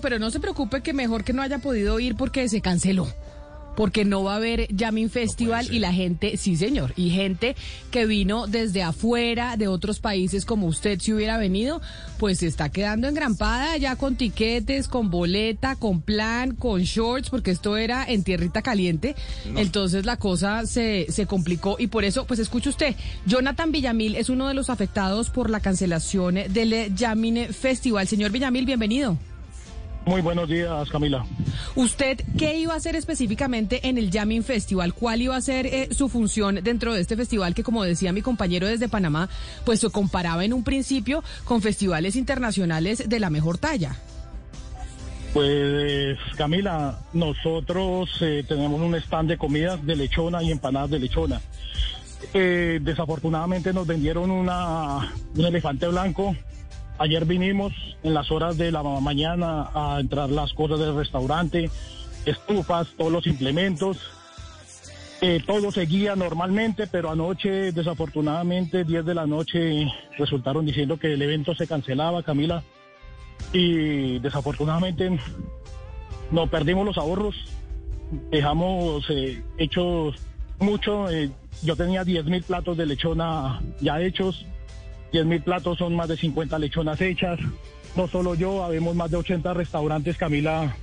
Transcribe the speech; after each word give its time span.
Pero 0.00 0.18
no 0.18 0.30
se 0.30 0.40
preocupe 0.40 0.82
que 0.82 0.92
mejor 0.92 1.24
que 1.24 1.32
no 1.32 1.42
haya 1.42 1.58
podido 1.58 1.98
ir 2.00 2.16
porque 2.16 2.48
se 2.48 2.60
canceló. 2.60 3.08
Porque 3.76 4.04
no 4.04 4.24
va 4.24 4.32
a 4.32 4.36
haber 4.36 4.66
Jamming 4.76 5.08
Festival 5.08 5.72
y 5.72 5.78
la 5.78 5.92
gente, 5.92 6.36
sí 6.36 6.56
señor, 6.56 6.92
y 6.96 7.10
gente 7.10 7.54
que 7.92 8.06
vino 8.06 8.48
desde 8.48 8.82
afuera 8.82 9.56
de 9.56 9.68
otros 9.68 10.00
países 10.00 10.44
como 10.44 10.66
usted 10.66 10.98
si 10.98 11.12
hubiera 11.12 11.38
venido, 11.38 11.80
pues 12.18 12.38
se 12.38 12.48
está 12.48 12.70
quedando 12.70 13.06
engrampada 13.06 13.76
ya 13.76 13.94
con 13.94 14.16
tiquetes, 14.16 14.88
con 14.88 15.10
boleta, 15.10 15.76
con 15.76 16.00
plan, 16.00 16.56
con 16.56 16.82
shorts, 16.82 17.30
porque 17.30 17.52
esto 17.52 17.76
era 17.76 18.04
en 18.04 18.24
tierrita 18.24 18.62
caliente. 18.62 19.14
Entonces 19.54 20.04
la 20.04 20.16
cosa 20.16 20.66
se, 20.66 21.06
se 21.08 21.26
complicó 21.26 21.76
y 21.78 21.86
por 21.86 22.04
eso, 22.04 22.26
pues 22.26 22.40
escuche 22.40 22.70
usted, 22.70 22.96
Jonathan 23.26 23.70
Villamil 23.70 24.16
es 24.16 24.28
uno 24.28 24.48
de 24.48 24.54
los 24.54 24.70
afectados 24.70 25.30
por 25.30 25.50
la 25.50 25.60
cancelación 25.60 26.34
del 26.34 26.92
Jamming 26.98 27.54
Festival. 27.54 28.08
Señor 28.08 28.32
Villamil, 28.32 28.66
bienvenido. 28.66 29.16
Muy 30.08 30.22
buenos 30.22 30.48
días, 30.48 30.88
Camila. 30.88 31.26
¿Usted 31.74 32.18
qué 32.38 32.58
iba 32.58 32.72
a 32.72 32.78
hacer 32.78 32.96
específicamente 32.96 33.90
en 33.90 33.98
el 33.98 34.10
Jamming 34.10 34.42
Festival? 34.42 34.94
¿Cuál 34.94 35.20
iba 35.20 35.36
a 35.36 35.40
ser 35.42 35.66
eh, 35.66 35.88
su 35.90 36.08
función 36.08 36.60
dentro 36.62 36.94
de 36.94 37.02
este 37.02 37.14
festival 37.14 37.54
que, 37.54 37.62
como 37.62 37.84
decía 37.84 38.10
mi 38.10 38.22
compañero 38.22 38.66
desde 38.66 38.88
Panamá, 38.88 39.28
pues 39.66 39.80
se 39.80 39.90
comparaba 39.90 40.46
en 40.46 40.54
un 40.54 40.64
principio 40.64 41.22
con 41.44 41.60
festivales 41.60 42.16
internacionales 42.16 43.06
de 43.06 43.20
la 43.20 43.28
mejor 43.28 43.58
talla? 43.58 43.96
Pues, 45.34 46.16
Camila, 46.38 47.00
nosotros 47.12 48.08
eh, 48.22 48.46
tenemos 48.48 48.80
un 48.80 48.94
stand 48.94 49.28
de 49.28 49.36
comidas 49.36 49.84
de 49.84 49.94
lechona 49.94 50.42
y 50.42 50.50
empanadas 50.50 50.88
de 50.88 51.00
lechona. 51.00 51.42
Eh, 52.32 52.80
desafortunadamente 52.80 53.74
nos 53.74 53.86
vendieron 53.86 54.30
una, 54.30 55.12
un 55.36 55.44
elefante 55.44 55.86
blanco 55.86 56.34
Ayer 56.98 57.24
vinimos 57.24 57.72
en 58.02 58.12
las 58.12 58.30
horas 58.32 58.58
de 58.58 58.72
la 58.72 58.82
mañana 58.82 59.70
a 59.72 60.00
entrar 60.00 60.30
las 60.30 60.52
cosas 60.52 60.80
del 60.80 60.96
restaurante, 60.96 61.70
estufas, 62.26 62.88
todos 62.96 63.12
los 63.12 63.26
implementos. 63.28 63.98
Eh, 65.20 65.40
todo 65.46 65.70
seguía 65.70 66.16
normalmente, 66.16 66.88
pero 66.88 67.10
anoche, 67.10 67.70
desafortunadamente, 67.70 68.82
10 68.84 69.04
de 69.04 69.14
la 69.14 69.26
noche, 69.26 69.86
resultaron 70.16 70.66
diciendo 70.66 70.98
que 70.98 71.14
el 71.14 71.22
evento 71.22 71.54
se 71.54 71.68
cancelaba, 71.68 72.24
Camila. 72.24 72.64
Y 73.52 74.18
desafortunadamente 74.18 75.20
no 76.32 76.48
perdimos 76.48 76.84
los 76.84 76.98
ahorros, 76.98 77.36
dejamos 78.32 79.08
eh, 79.10 79.40
hechos 79.56 80.16
mucho. 80.58 81.08
Eh, 81.10 81.30
yo 81.62 81.76
tenía 81.76 82.02
10 82.02 82.24
mil 82.24 82.42
platos 82.42 82.76
de 82.76 82.86
lechona 82.86 83.60
ya 83.80 84.00
hechos 84.00 84.44
10 85.12 85.26
mil 85.26 85.42
platos 85.42 85.78
son 85.78 85.96
más 85.96 86.08
de 86.08 86.16
50 86.16 86.58
lechonas 86.58 87.00
hechas. 87.00 87.38
No 87.96 88.06
solo 88.08 88.34
yo, 88.34 88.64
habemos 88.64 88.94
más 88.94 89.10
de 89.10 89.16
80 89.16 89.54
restaurantes, 89.54 90.16
Camila, 90.16 90.76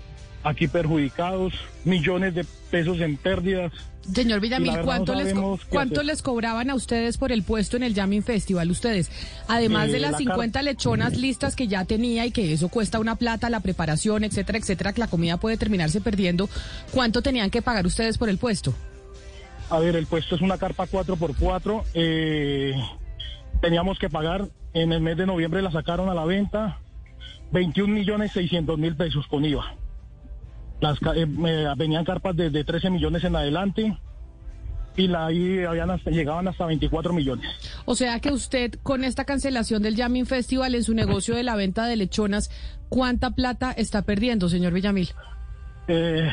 aquí 0.44 0.67
perjudicados, 0.67 1.54
millones 1.84 2.36
de 2.36 2.45
pesos 2.72 3.00
en 3.00 3.17
pérdidas. 3.17 3.72
Señor 4.14 4.40
Villamil, 4.40 4.82
¿cuánto, 4.84 5.16
les, 5.16 5.34
¿cuánto 5.70 6.04
les 6.04 6.22
cobraban 6.22 6.70
a 6.70 6.76
ustedes 6.76 7.17
por 7.17 7.32
el 7.32 7.42
puesto 7.42 7.76
en 7.76 7.84
el 7.84 7.95
Jamming 7.95 8.22
Festival 8.22 8.70
ustedes? 8.70 9.10
Además 9.48 9.92
de 9.92 9.98
eh, 9.98 10.02
las 10.02 10.17
50 10.17 10.61
lechonas 10.61 11.17
listas 11.17 11.55
que 11.55 11.67
ya 11.67 11.86
tenía 11.86 12.23
y 12.26 12.32
que 12.32 12.54
eso 12.54 12.70
cuesta 12.70 12.99
una 12.99 13.16
plata, 13.16 13.49
la 13.49 13.61
preparación, 13.61 14.23
etcétera, 14.23 14.60
etcétera, 14.60 14.94
que 14.94 14.99
la 14.99 15.08
comida 15.08 15.38
puede 15.38 15.58
terminarse 15.58 16.02
perdiendo, 16.02 16.48
¿cuánto 16.92 17.23
tenían 17.23 17.49
que 17.49 17.64
pagar 17.64 17.88
ustedes 17.88 18.20
por 18.20 18.30
el 18.30 18.38
puesto? 18.38 18.76
A 19.72 19.80
ver, 19.80 19.95
el 19.95 20.05
puesto 20.05 20.36
es 20.36 20.42
una 20.42 20.60
carpa 20.60 20.86
4x4. 20.86 21.83
Eh, 21.95 22.76
teníamos 23.65 23.98
que 23.98 24.11
pagar, 24.11 24.48
en 24.76 24.93
el 24.93 25.02
mes 25.02 25.17
de 25.17 25.26
noviembre 25.26 25.64
la 25.64 25.71
sacaron 25.71 26.08
a 26.08 26.14
la 26.14 26.23
venta 26.23 26.77
21 27.52 27.92
millones 27.92 28.31
600 28.33 28.77
mil 28.77 28.95
pesos 28.95 29.26
con 29.27 29.43
IVA. 29.43 29.73
Las, 30.81 30.99
eh, 31.15 31.26
venían 31.75 32.05
carpas 32.05 32.36
desde 32.36 32.64
13 32.64 32.92
millones 32.92 33.23
en 33.23 33.36
adelante 33.36 33.98
y 34.95 35.08
la, 35.08 35.25
ahí 35.25 35.64
habían 35.64 35.98
llegaban 36.05 36.48
hasta 36.48 36.67
24 36.67 37.11
millones. 37.11 37.49
O 37.86 37.95
sea 37.95 38.20
que 38.20 38.31
usted 38.31 38.75
con 38.83 39.04
esta 39.04 39.25
cancelación 39.25 39.81
del 39.81 39.95
Yamin 39.95 40.27
Festival 40.27 40.75
en 40.75 40.83
su 40.83 40.93
negocio 40.93 41.33
de 41.33 41.42
la 41.42 41.55
venta 41.55 41.87
de 41.87 41.95
lechonas, 41.95 42.52
¿cuánta 42.89 43.31
plata 43.31 43.71
está 43.71 44.04
perdiendo, 44.04 44.48
señor 44.48 44.73
Villamil? 44.73 45.09
Eh, 45.87 46.30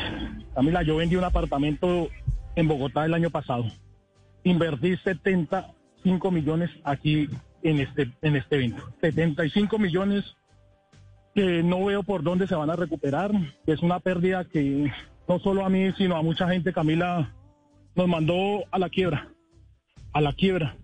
Camila, 0.53 0.83
yo 0.83 0.97
vendí 0.97 1.15
un 1.15 1.23
apartamento 1.23 2.09
en 2.55 2.67
Bogotá 2.67 3.05
el 3.05 3.15
año 3.15 3.31
pasado. 3.31 3.65
Invertí 4.43 4.97
70 4.97 5.73
5 6.03 6.31
millones 6.31 6.69
aquí 6.83 7.29
en 7.63 7.79
este, 7.79 8.11
en 8.21 8.35
este 8.35 8.55
evento. 8.55 8.83
75 9.01 9.79
millones 9.79 10.35
que 11.33 11.63
no 11.63 11.85
veo 11.85 12.03
por 12.03 12.23
dónde 12.23 12.47
se 12.47 12.55
van 12.55 12.69
a 12.69 12.75
recuperar. 12.75 13.31
Es 13.65 13.81
una 13.81 13.99
pérdida 13.99 14.45
que 14.45 14.91
no 15.27 15.39
solo 15.39 15.65
a 15.65 15.69
mí, 15.69 15.91
sino 15.97 16.15
a 16.15 16.21
mucha 16.21 16.47
gente, 16.47 16.73
Camila, 16.73 17.33
nos 17.95 18.07
mandó 18.07 18.63
a 18.71 18.79
la 18.79 18.89
quiebra. 18.89 19.29
A 20.11 20.21
la 20.21 20.33
quiebra. 20.33 20.75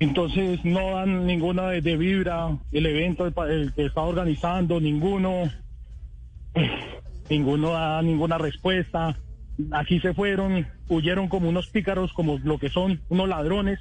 Entonces 0.00 0.64
no 0.64 0.92
dan 0.92 1.26
ninguna 1.26 1.70
de, 1.70 1.96
vibra, 1.96 2.56
el 2.70 2.86
evento 2.86 3.26
el 3.26 3.72
que 3.74 3.86
está 3.86 4.02
organizando, 4.02 4.78
ninguno, 4.78 5.50
ninguno 7.28 7.70
da 7.70 8.00
ninguna 8.02 8.38
respuesta. 8.38 9.18
Aquí 9.72 9.98
se 9.98 10.14
fueron, 10.14 10.68
huyeron 10.88 11.26
como 11.26 11.48
unos 11.48 11.66
pícaros, 11.66 12.12
como 12.12 12.38
lo 12.38 12.58
que 12.58 12.68
son, 12.68 13.00
unos 13.08 13.28
ladrones 13.28 13.80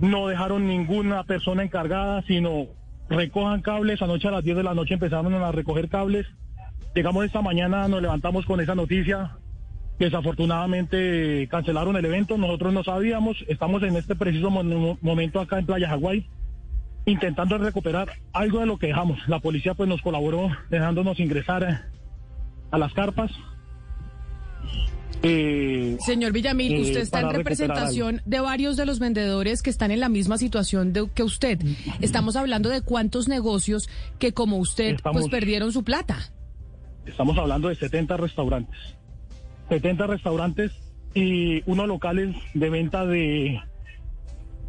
no 0.00 0.28
dejaron 0.28 0.66
ninguna 0.66 1.24
persona 1.24 1.62
encargada, 1.62 2.22
sino 2.22 2.66
recojan 3.08 3.62
cables. 3.62 4.02
Anoche 4.02 4.28
a 4.28 4.32
las 4.32 4.44
10 4.44 4.56
de 4.56 4.62
la 4.62 4.74
noche 4.74 4.94
empezaron 4.94 5.32
a 5.34 5.52
recoger 5.52 5.88
cables. 5.88 6.26
Llegamos 6.94 7.24
esta 7.24 7.42
mañana, 7.42 7.88
nos 7.88 8.02
levantamos 8.02 8.46
con 8.46 8.60
esa 8.60 8.74
noticia. 8.74 9.36
Desafortunadamente 9.98 11.48
cancelaron 11.50 11.96
el 11.96 12.04
evento, 12.04 12.38
nosotros 12.38 12.72
no 12.72 12.84
sabíamos. 12.84 13.44
Estamos 13.48 13.82
en 13.82 13.96
este 13.96 14.14
preciso 14.14 14.50
momento 14.50 15.40
acá 15.40 15.58
en 15.58 15.66
Playa 15.66 15.88
Hawái 15.88 16.26
intentando 17.04 17.58
recuperar 17.58 18.12
algo 18.32 18.60
de 18.60 18.66
lo 18.66 18.78
que 18.78 18.88
dejamos. 18.88 19.18
La 19.28 19.40
policía 19.40 19.74
pues 19.74 19.88
nos 19.88 20.02
colaboró 20.02 20.50
dejándonos 20.70 21.18
ingresar 21.18 21.84
a 22.70 22.78
las 22.78 22.92
carpas. 22.92 23.32
Eh, 25.22 25.96
Señor 26.00 26.32
Villamil, 26.32 26.74
eh, 26.74 26.80
usted 26.80 27.00
está 27.00 27.20
en 27.20 27.30
representación 27.30 28.22
de 28.24 28.40
varios 28.40 28.76
de 28.76 28.86
los 28.86 28.98
vendedores 28.98 29.62
que 29.62 29.70
están 29.70 29.90
en 29.90 30.00
la 30.00 30.08
misma 30.08 30.38
situación 30.38 30.92
que 31.14 31.22
usted. 31.22 31.60
Estamos 32.00 32.36
hablando 32.36 32.68
de 32.68 32.82
cuántos 32.82 33.28
negocios 33.28 33.88
que 34.18 34.32
como 34.32 34.58
usted 34.58 34.96
pues 35.02 35.28
perdieron 35.28 35.72
su 35.72 35.82
plata. 35.82 36.18
Estamos 37.04 37.36
hablando 37.38 37.68
de 37.68 37.74
70 37.74 38.16
restaurantes. 38.16 38.78
70 39.68 40.06
restaurantes 40.06 40.72
y 41.14 41.62
unos 41.68 41.88
locales 41.88 42.36
de 42.54 42.70
venta 42.70 43.04
de, 43.04 43.60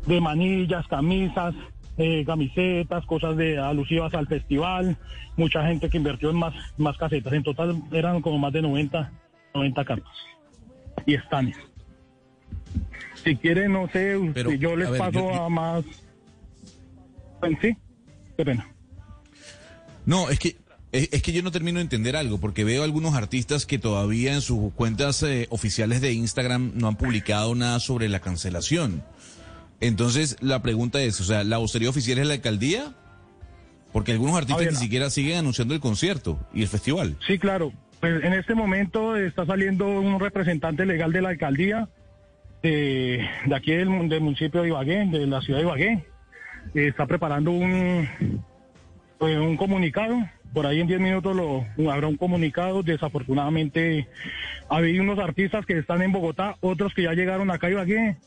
de 0.08 0.22
manillas, 0.22 0.88
camisas, 0.88 1.54
eh, 1.98 2.24
camisetas, 2.26 3.06
cosas 3.06 3.38
de 3.38 3.60
alusivas 3.60 4.14
al 4.14 4.28
festival, 4.28 4.98
mucha 5.38 5.66
gente 5.68 5.90
que 5.90 5.98
invirtió 5.98 6.32
en 6.32 6.38
más, 6.38 6.56
más 6.78 6.98
casetas. 6.98 7.34
En 7.34 7.44
total 7.44 7.82
eran 7.92 8.22
como 8.22 8.40
más 8.40 8.52
de 8.52 8.62
90, 8.62 9.12
90 9.54 9.86
cartas 9.86 10.14
y 11.10 11.16
están. 11.16 11.54
Si 13.24 13.36
quieren, 13.36 13.74
no 13.74 13.90
sé, 13.90 14.18
yo 14.60 14.76
les 14.76 14.90
paso 14.90 15.34
a 15.34 15.50
más. 15.50 15.84
Sí, 17.62 17.76
qué 18.38 18.46
pena. 18.46 18.68
No, 20.06 20.30
es 20.30 20.40
que 20.40 20.56
es, 20.92 21.22
que 21.22 21.32
yo 21.32 21.44
no 21.44 21.52
termino 21.52 21.78
de 21.78 21.84
entender 21.84 22.16
algo, 22.16 22.40
porque 22.40 22.64
veo 22.64 22.84
algunos 22.84 23.16
artistas 23.16 23.66
que 23.66 23.80
todavía 23.80 24.34
en 24.34 24.42
sus 24.42 24.74
cuentas 24.74 25.22
eh, 25.24 25.48
oficiales 25.50 26.02
de 26.02 26.14
Instagram 26.14 26.72
no 26.76 26.88
han 26.88 26.96
publicado 26.96 27.54
nada 27.56 27.80
sobre 27.80 28.08
la 28.08 28.20
cancelación. 28.20 29.04
Entonces, 29.82 30.38
la 30.42 30.62
pregunta 30.62 31.02
es, 31.02 31.20
o 31.22 31.24
sea, 31.24 31.44
¿la 31.44 31.58
vocería 31.58 31.90
oficial 31.90 32.20
es 32.20 32.28
la 32.28 32.34
alcaldía? 32.34 32.96
Porque 33.94 34.12
algunos 34.12 34.36
artistas 34.36 34.74
ni 34.74 34.76
siquiera 34.76 35.10
siguen 35.10 35.38
anunciando 35.38 35.74
el 35.74 35.80
concierto 35.80 36.40
y 36.54 36.62
el 36.62 36.68
festival. 36.68 37.18
Sí, 37.26 37.40
claro. 37.40 37.72
Pues 38.00 38.24
en 38.24 38.34
este 38.34 38.56
momento 38.56 39.18
está 39.18 39.46
saliendo 39.46 39.88
un 39.88 40.20
representante 40.20 40.86
legal 40.86 41.12
de 41.12 41.22
la 41.22 41.30
alcaldía 41.30 41.90
de, 42.64 43.28
aquí 43.54 43.72
del, 43.74 43.90
municipio 43.90 44.62
de 44.62 44.70
Ibagué, 44.70 45.06
de 45.06 45.28
la 45.28 45.42
ciudad 45.42 45.60
de 45.60 45.66
Ibagué. 45.66 46.06
Está 46.74 47.06
preparando 47.06 47.52
un, 47.52 48.08
pues, 49.18 49.38
un 49.38 49.58
comunicado 49.58 50.18
por 50.54 50.66
ahí 50.66 50.80
en 50.82 50.88
10 50.88 51.00
minutos 51.00 51.36
lo, 51.36 51.66
habrá 51.92 52.08
un 52.08 52.18
comunicado. 52.18 52.84
Desafortunadamente, 52.84 54.08
había 54.70 55.02
unos 55.02 55.20
artistas 55.20 55.66
que 55.66 55.78
están 55.78 56.02
en 56.02 56.12
Bogotá, 56.12 56.58
otros 56.62 56.94
que 56.94 57.04
ya 57.04 57.14
llegaron 57.14 57.52
acá 57.52 57.70
y 57.70 57.76
aquí, 57.76 58.18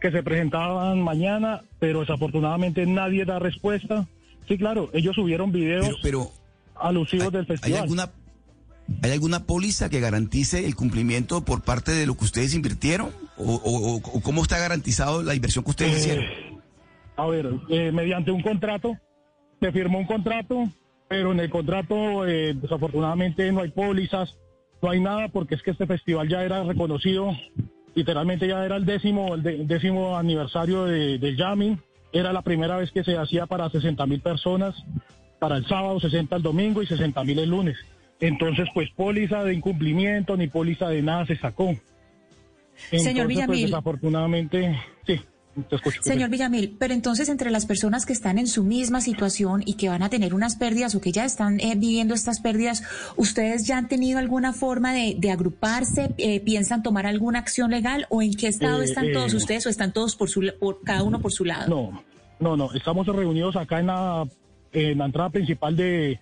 que 0.00 0.10
se 0.10 0.22
presentaban 0.22 1.02
mañana, 1.02 1.62
pero 1.78 2.00
desafortunadamente 2.00 2.86
nadie 2.86 3.24
da 3.24 3.38
respuesta. 3.38 4.06
Sí, 4.48 4.58
claro, 4.58 4.90
ellos 4.92 5.14
subieron 5.14 5.52
videos 5.52 5.98
pero, 6.02 6.30
alusivos 6.74 7.32
del 7.32 7.46
festival. 7.46 7.76
¿Hay 7.76 7.82
alguna, 7.82 8.10
¿Hay 9.02 9.10
alguna 9.10 9.44
póliza 9.44 9.88
que 9.88 10.00
garantice 10.00 10.66
el 10.66 10.76
cumplimiento 10.76 11.44
por 11.44 11.62
parte 11.62 11.92
de 11.92 12.06
lo 12.06 12.16
que 12.16 12.24
ustedes 12.24 12.54
invirtieron? 12.54 13.10
¿O, 13.36 14.00
cómo 14.22 14.42
está 14.42 14.58
garantizado 14.58 15.22
la 15.22 15.34
inversión 15.34 15.64
que 15.64 15.70
ustedes 15.70 15.92
eh, 15.92 15.98
hicieron? 15.98 16.24
A 17.16 17.26
ver, 17.26 17.50
eh, 17.68 17.92
mediante 17.92 18.30
un 18.30 18.42
contrato, 18.42 18.96
se 19.60 19.72
firmó 19.72 19.98
un 19.98 20.06
contrato, 20.06 20.68
pero 21.08 21.32
en 21.32 21.40
el 21.40 21.50
contrato 21.50 22.26
eh, 22.26 22.54
desafortunadamente 22.54 23.50
no 23.52 23.60
hay 23.60 23.70
pólizas, 23.70 24.36
no 24.80 24.90
hay 24.90 25.00
nada, 25.00 25.28
porque 25.28 25.54
es 25.54 25.62
que 25.62 25.72
este 25.72 25.86
festival 25.86 26.28
ya 26.28 26.42
era 26.42 26.62
reconocido, 26.64 27.32
literalmente 27.94 28.48
ya 28.48 28.64
era 28.64 28.76
el 28.76 28.84
décimo, 28.84 29.34
el, 29.34 29.66
décimo 29.66 30.16
aniversario 30.16 30.84
de, 30.84 31.18
del 31.18 31.36
jamming, 31.36 31.78
era 32.12 32.32
la 32.32 32.42
primera 32.42 32.76
vez 32.76 32.90
que 32.90 33.04
se 33.04 33.16
hacía 33.16 33.46
para 33.46 33.70
60 33.70 34.06
mil 34.06 34.20
personas, 34.20 34.74
para 35.38 35.56
el 35.56 35.66
sábado, 35.66 35.98
60 35.98 36.36
el 36.36 36.42
domingo 36.42 36.82
y 36.82 36.86
60 36.86 37.24
mil 37.24 37.38
el 37.38 37.50
lunes. 37.50 37.76
Entonces, 38.22 38.68
pues 38.72 38.88
póliza 38.90 39.42
de 39.42 39.52
incumplimiento 39.52 40.36
ni 40.36 40.46
póliza 40.46 40.88
de 40.88 41.02
nada 41.02 41.26
se 41.26 41.36
sacó. 41.36 41.74
Señor 42.90 43.26
pues, 43.26 43.28
Villamil. 43.28 43.66
desafortunadamente, 43.66 44.78
sí. 45.04 45.20
Señor 46.00 46.30
Villamil, 46.30 46.76
pero 46.78 46.94
entonces 46.94 47.28
entre 47.28 47.50
las 47.50 47.66
personas 47.66 48.06
que 48.06 48.12
están 48.12 48.38
en 48.38 48.46
su 48.46 48.62
misma 48.62 49.00
situación 49.00 49.62
y 49.66 49.74
que 49.74 49.88
van 49.88 50.04
a 50.04 50.08
tener 50.08 50.34
unas 50.34 50.54
pérdidas 50.54 50.94
o 50.94 51.00
que 51.00 51.10
ya 51.10 51.24
están 51.24 51.58
eh, 51.58 51.74
viviendo 51.76 52.14
estas 52.14 52.40
pérdidas, 52.40 52.84
¿ustedes 53.16 53.66
ya 53.66 53.76
han 53.76 53.88
tenido 53.88 54.20
alguna 54.20 54.52
forma 54.52 54.94
de, 54.94 55.30
agruparse? 55.30 56.14
Eh, 56.16 56.40
¿Piensan 56.40 56.84
tomar 56.84 57.06
alguna 57.06 57.40
acción 57.40 57.72
legal 57.72 58.06
o 58.08 58.22
en 58.22 58.34
qué 58.34 58.46
estado 58.46 58.82
eh, 58.82 58.84
están 58.84 59.12
todos 59.12 59.34
ustedes 59.34 59.66
o 59.66 59.68
están 59.68 59.92
todos 59.92 60.14
por, 60.14 60.30
su, 60.30 60.48
por 60.60 60.80
cada 60.84 61.02
uno 61.02 61.20
por 61.20 61.32
su 61.32 61.44
lado? 61.44 61.68
No, 61.68 62.04
no, 62.38 62.56
no, 62.56 62.72
estamos 62.72 63.04
reunidos 63.08 63.56
acá 63.56 63.80
en 63.80 63.88
la, 63.88 64.26
en 64.72 64.96
la 64.96 65.06
entrada 65.06 65.28
principal 65.28 65.76
de, 65.76 66.18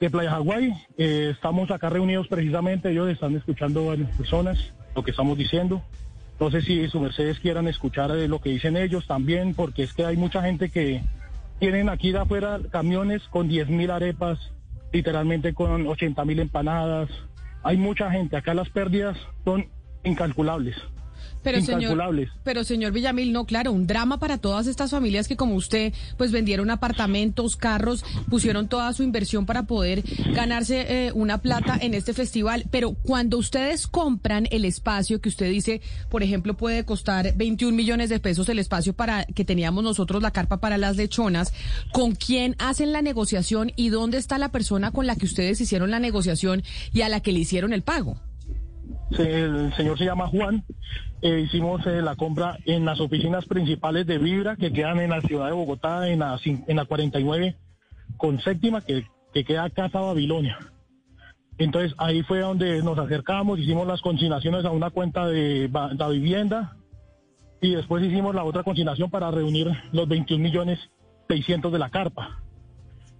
de 0.00 0.10
Playa 0.10 0.30
Hawái. 0.30 0.74
estamos 0.96 1.70
acá 1.70 1.88
reunidos 1.88 2.28
precisamente, 2.28 2.90
ellos 2.90 3.08
están 3.08 3.34
escuchando 3.36 3.82
a 3.82 3.86
varias 3.88 4.16
personas 4.16 4.72
lo 4.94 5.02
que 5.02 5.10
estamos 5.10 5.36
diciendo. 5.38 5.82
No 6.38 6.50
sé 6.50 6.60
si 6.60 6.86
su 6.88 7.00
mercedes 7.00 7.38
quieran 7.40 7.66
escuchar 7.66 8.10
eh, 8.10 8.28
lo 8.28 8.40
que 8.40 8.50
dicen 8.50 8.76
ellos 8.76 9.06
también, 9.06 9.54
porque 9.54 9.84
es 9.84 9.94
que 9.94 10.04
hay 10.04 10.16
mucha 10.16 10.42
gente 10.42 10.68
que 10.68 11.02
tienen 11.58 11.88
aquí 11.88 12.12
de 12.12 12.18
afuera 12.18 12.60
camiones 12.70 13.22
con 13.28 13.48
10 13.48 13.68
mil 13.68 13.90
arepas, 13.90 14.38
literalmente 14.92 15.54
con 15.54 15.86
80 15.86 16.24
mil 16.24 16.40
empanadas. 16.40 17.08
Hay 17.62 17.78
mucha 17.78 18.10
gente, 18.10 18.36
acá 18.36 18.52
las 18.52 18.68
pérdidas 18.68 19.16
son 19.44 19.66
incalculables. 20.04 20.76
Pero 21.42 21.60
señor, 21.62 21.96
pero 22.42 22.64
señor 22.64 22.92
Villamil, 22.92 23.32
no, 23.32 23.44
claro, 23.44 23.70
un 23.72 23.86
drama 23.86 24.18
para 24.18 24.38
todas 24.38 24.66
estas 24.66 24.90
familias 24.90 25.28
que 25.28 25.36
como 25.36 25.54
usted, 25.54 25.92
pues 26.16 26.32
vendieron 26.32 26.70
apartamentos, 26.70 27.56
carros, 27.56 28.04
pusieron 28.28 28.68
toda 28.68 28.92
su 28.92 29.02
inversión 29.02 29.46
para 29.46 29.62
poder 29.62 30.02
ganarse 30.32 31.06
eh, 31.06 31.12
una 31.12 31.38
plata 31.38 31.78
en 31.80 31.94
este 31.94 32.14
festival. 32.14 32.64
Pero 32.70 32.94
cuando 32.94 33.38
ustedes 33.38 33.86
compran 33.86 34.48
el 34.50 34.64
espacio 34.64 35.20
que 35.20 35.28
usted 35.28 35.48
dice, 35.50 35.80
por 36.10 36.22
ejemplo, 36.22 36.56
puede 36.56 36.84
costar 36.84 37.36
21 37.36 37.76
millones 37.76 38.08
de 38.08 38.18
pesos 38.18 38.48
el 38.48 38.58
espacio 38.58 38.92
para 38.92 39.24
que 39.24 39.44
teníamos 39.44 39.84
nosotros 39.84 40.22
la 40.22 40.32
carpa 40.32 40.58
para 40.58 40.78
las 40.78 40.96
lechonas, 40.96 41.52
¿con 41.92 42.14
quién 42.14 42.56
hacen 42.58 42.92
la 42.92 43.02
negociación 43.02 43.72
y 43.76 43.90
dónde 43.90 44.18
está 44.18 44.38
la 44.38 44.50
persona 44.50 44.90
con 44.90 45.06
la 45.06 45.16
que 45.16 45.26
ustedes 45.26 45.60
hicieron 45.60 45.90
la 45.90 46.00
negociación 46.00 46.62
y 46.92 47.02
a 47.02 47.08
la 47.08 47.20
que 47.20 47.32
le 47.32 47.40
hicieron 47.40 47.72
el 47.72 47.82
pago? 47.82 48.18
El 49.10 49.72
señor 49.74 49.98
se 49.98 50.04
llama 50.04 50.26
Juan. 50.26 50.64
Eh, 51.22 51.40
hicimos 51.40 51.86
eh, 51.86 52.02
la 52.02 52.16
compra 52.16 52.58
en 52.64 52.84
las 52.84 53.00
oficinas 53.00 53.46
principales 53.46 54.06
de 54.06 54.18
Vibra 54.18 54.56
que 54.56 54.72
quedan 54.72 55.00
en 55.00 55.10
la 55.10 55.20
ciudad 55.20 55.46
de 55.46 55.52
Bogotá, 55.52 56.08
en 56.08 56.20
la, 56.20 56.38
en 56.44 56.76
la 56.76 56.84
49 56.84 57.56
con 58.16 58.40
séptima, 58.40 58.80
que, 58.80 59.06
que 59.32 59.44
queda 59.44 59.70
Casa 59.70 60.00
Babilonia. 60.00 60.58
Entonces 61.58 61.94
ahí 61.98 62.22
fue 62.22 62.40
donde 62.40 62.82
nos 62.82 62.98
acercamos, 62.98 63.58
hicimos 63.58 63.86
las 63.86 64.02
consignaciones 64.02 64.64
a 64.64 64.70
una 64.70 64.90
cuenta 64.90 65.26
de 65.26 65.70
la 65.72 66.08
vivienda 66.08 66.76
y 67.60 67.74
después 67.74 68.04
hicimos 68.04 68.34
la 68.34 68.44
otra 68.44 68.62
consignación 68.62 69.10
para 69.10 69.30
reunir 69.30 69.70
los 69.92 70.06
21 70.06 70.42
millones 70.42 70.78
600 71.28 71.72
de 71.72 71.78
la 71.78 71.88
carpa. 71.88 72.42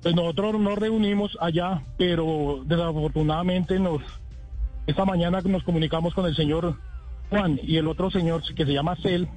Pues 0.03 0.15
nosotros 0.15 0.61
nos 0.61 0.79
reunimos 0.79 1.37
allá, 1.41 1.83
pero 1.97 2.62
desafortunadamente 2.67 3.79
nos 3.79 4.03
esta 4.87 5.05
mañana 5.05 5.41
nos 5.44 5.65
comunicamos 5.65 6.15
con 6.15 6.27
el 6.27 6.37
señor 6.37 6.77
Juan 7.31 7.59
y 7.62 7.77
el 7.77 7.88
otro 7.88 8.11
señor 8.11 8.43
que 8.55 8.65
se 8.65 8.73
llama 8.73 8.97
Cel. 9.03 9.29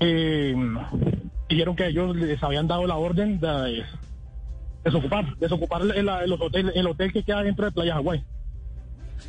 Eh, 0.00 0.54
dijeron 1.48 1.76
que 1.76 1.86
ellos 1.86 2.14
les 2.16 2.42
habían 2.42 2.66
dado 2.66 2.86
la 2.86 2.96
orden 2.96 3.40
de 3.40 3.84
desocupar, 4.84 5.36
desocupar 5.38 5.82
el, 5.82 6.08
hotel, 6.08 6.72
el 6.74 6.86
hotel 6.86 7.12
que 7.12 7.22
queda 7.22 7.42
dentro 7.42 7.64
de 7.64 7.72
Playa 7.72 7.94
Hawái. 7.94 8.24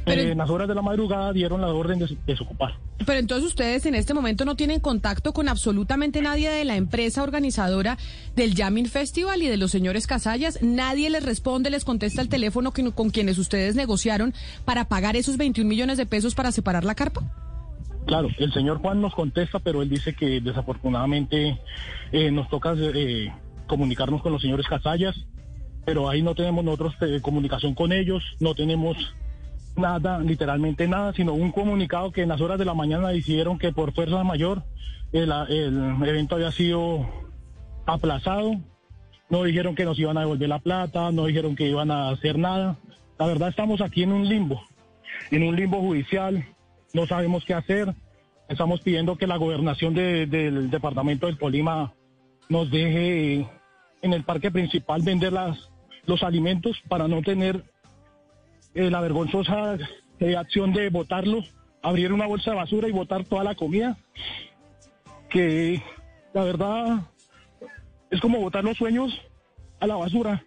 Eh, 0.06 0.32
en 0.32 0.38
las 0.38 0.50
horas 0.50 0.68
de 0.68 0.76
la 0.76 0.82
madrugada 0.82 1.34
dieron 1.34 1.62
la 1.62 1.68
orden 1.68 2.00
de 2.00 2.18
desocupar. 2.28 2.76
Pero 3.06 3.20
entonces 3.20 3.48
ustedes 3.48 3.86
en 3.86 3.96
este 3.96 4.14
momento 4.14 4.46
no 4.46 4.56
tienen 4.56 4.80
contacto 4.80 5.34
con 5.34 5.50
absolutamente 5.50 6.22
nadie 6.22 6.50
de 6.50 6.64
la 6.64 6.76
empresa 6.76 7.24
organizadora 7.24 7.98
del 8.36 8.56
Yamin 8.56 8.86
Festival 8.88 9.42
y 9.42 9.48
de 9.48 9.58
los 9.58 9.72
señores 9.72 10.08
Casallas. 10.08 10.62
Nadie 10.62 11.10
les 11.10 11.26
responde, 11.26 11.70
les 11.70 11.86
contesta 11.86 12.22
el 12.22 12.30
teléfono 12.30 12.72
con 12.72 13.10
quienes 13.10 13.38
ustedes 13.38 13.76
negociaron 13.76 14.34
para 14.64 14.86
pagar 14.86 15.16
esos 15.16 15.38
21 15.38 15.68
millones 15.68 15.98
de 15.98 16.06
pesos 16.06 16.36
para 16.36 16.52
separar 16.52 16.86
la 16.86 16.96
carpa. 16.96 17.22
Claro, 18.06 18.30
el 18.38 18.54
señor 18.54 18.78
Juan 18.78 19.02
nos 19.02 19.16
contesta, 19.16 19.60
pero 19.60 19.82
él 19.82 19.90
dice 19.90 20.14
que 20.14 20.40
desafortunadamente 20.40 21.60
eh, 22.12 22.32
nos 22.32 22.48
toca 22.50 22.76
eh, 22.78 23.34
comunicarnos 23.68 24.22
con 24.22 24.32
los 24.32 24.42
señores 24.42 24.68
Casallas, 24.68 25.16
pero 25.86 26.08
ahí 26.08 26.22
no 26.22 26.36
tenemos 26.36 26.64
nosotros 26.64 26.96
comunicación 27.22 27.74
con 27.74 27.92
ellos, 27.92 28.24
no 28.40 28.54
tenemos 28.54 28.96
nada, 29.76 30.20
literalmente 30.20 30.88
nada, 30.88 31.14
sino 31.14 31.34
un 31.34 31.52
comunicado 31.52 32.12
que 32.12 32.22
en 32.22 32.30
las 32.30 32.42
horas 32.42 32.58
de 32.60 32.66
la 32.66 32.74
mañana 32.74 33.10
dijeron 33.10 33.58
que 33.58 33.72
por 33.72 33.94
fuerza 33.94 34.24
mayor 34.24 34.64
el, 35.12 35.32
evento 36.06 36.36
había 36.36 36.52
sido 36.52 37.08
aplazado. 37.86 38.56
No 39.30 39.44
dijeron 39.44 39.76
que 39.76 39.86
nos 39.86 39.98
iban 39.98 40.18
a 40.18 40.22
devolver 40.22 40.50
la 40.50 40.60
plata, 40.60 41.12
no 41.12 41.26
dijeron 41.26 41.56
que 41.56 41.68
iban 41.68 41.92
a 41.92 42.10
hacer 42.10 42.38
nada. 42.38 42.78
La 43.18 43.28
verdad 43.28 43.50
estamos 43.50 43.82
aquí 43.82 44.04
en 44.04 44.12
un 44.12 44.28
limbo, 44.28 44.62
en 45.32 45.44
un 45.44 45.56
limbo 45.56 45.80
judicial, 45.80 46.46
no 46.94 47.08
sabemos 47.08 47.44
qué 47.46 47.54
hacer. 47.54 47.94
Estamos 48.48 48.82
pidiendo 48.82 49.18
que 49.18 49.26
la 49.26 49.38
gobernación 49.38 49.96
del 49.96 50.70
departamento 50.70 51.26
del 51.26 51.38
Tolima 51.38 51.94
nos 52.50 52.70
deje 52.70 53.48
en 54.02 54.14
el 54.14 54.24
parque 54.24 54.52
principal 54.52 55.02
vender 55.02 55.34
las, 55.34 55.72
los 56.06 56.22
alimentos 56.22 56.78
para 56.88 57.08
no 57.08 57.24
tener 57.24 57.64
eh, 58.76 58.92
la 58.92 59.02
vergonzosa 59.02 59.78
eh, 60.20 60.36
acción 60.36 60.74
de 60.74 60.90
botarlo, 60.90 61.44
abrir 61.82 62.14
una 62.14 62.28
bolsa 62.28 62.52
de 62.52 62.58
basura 62.58 62.88
y 62.88 62.92
botar 62.92 63.24
toda 63.24 63.44
la 63.44 63.56
comida, 63.56 63.98
que 65.30 65.82
la 66.34 66.44
verdad 66.44 67.00
es 68.12 68.20
como 68.22 68.40
botar 68.40 68.64
los 68.64 68.78
sueños 68.78 69.14
a 69.80 69.88
la 69.88 69.96
basura. 69.96 70.44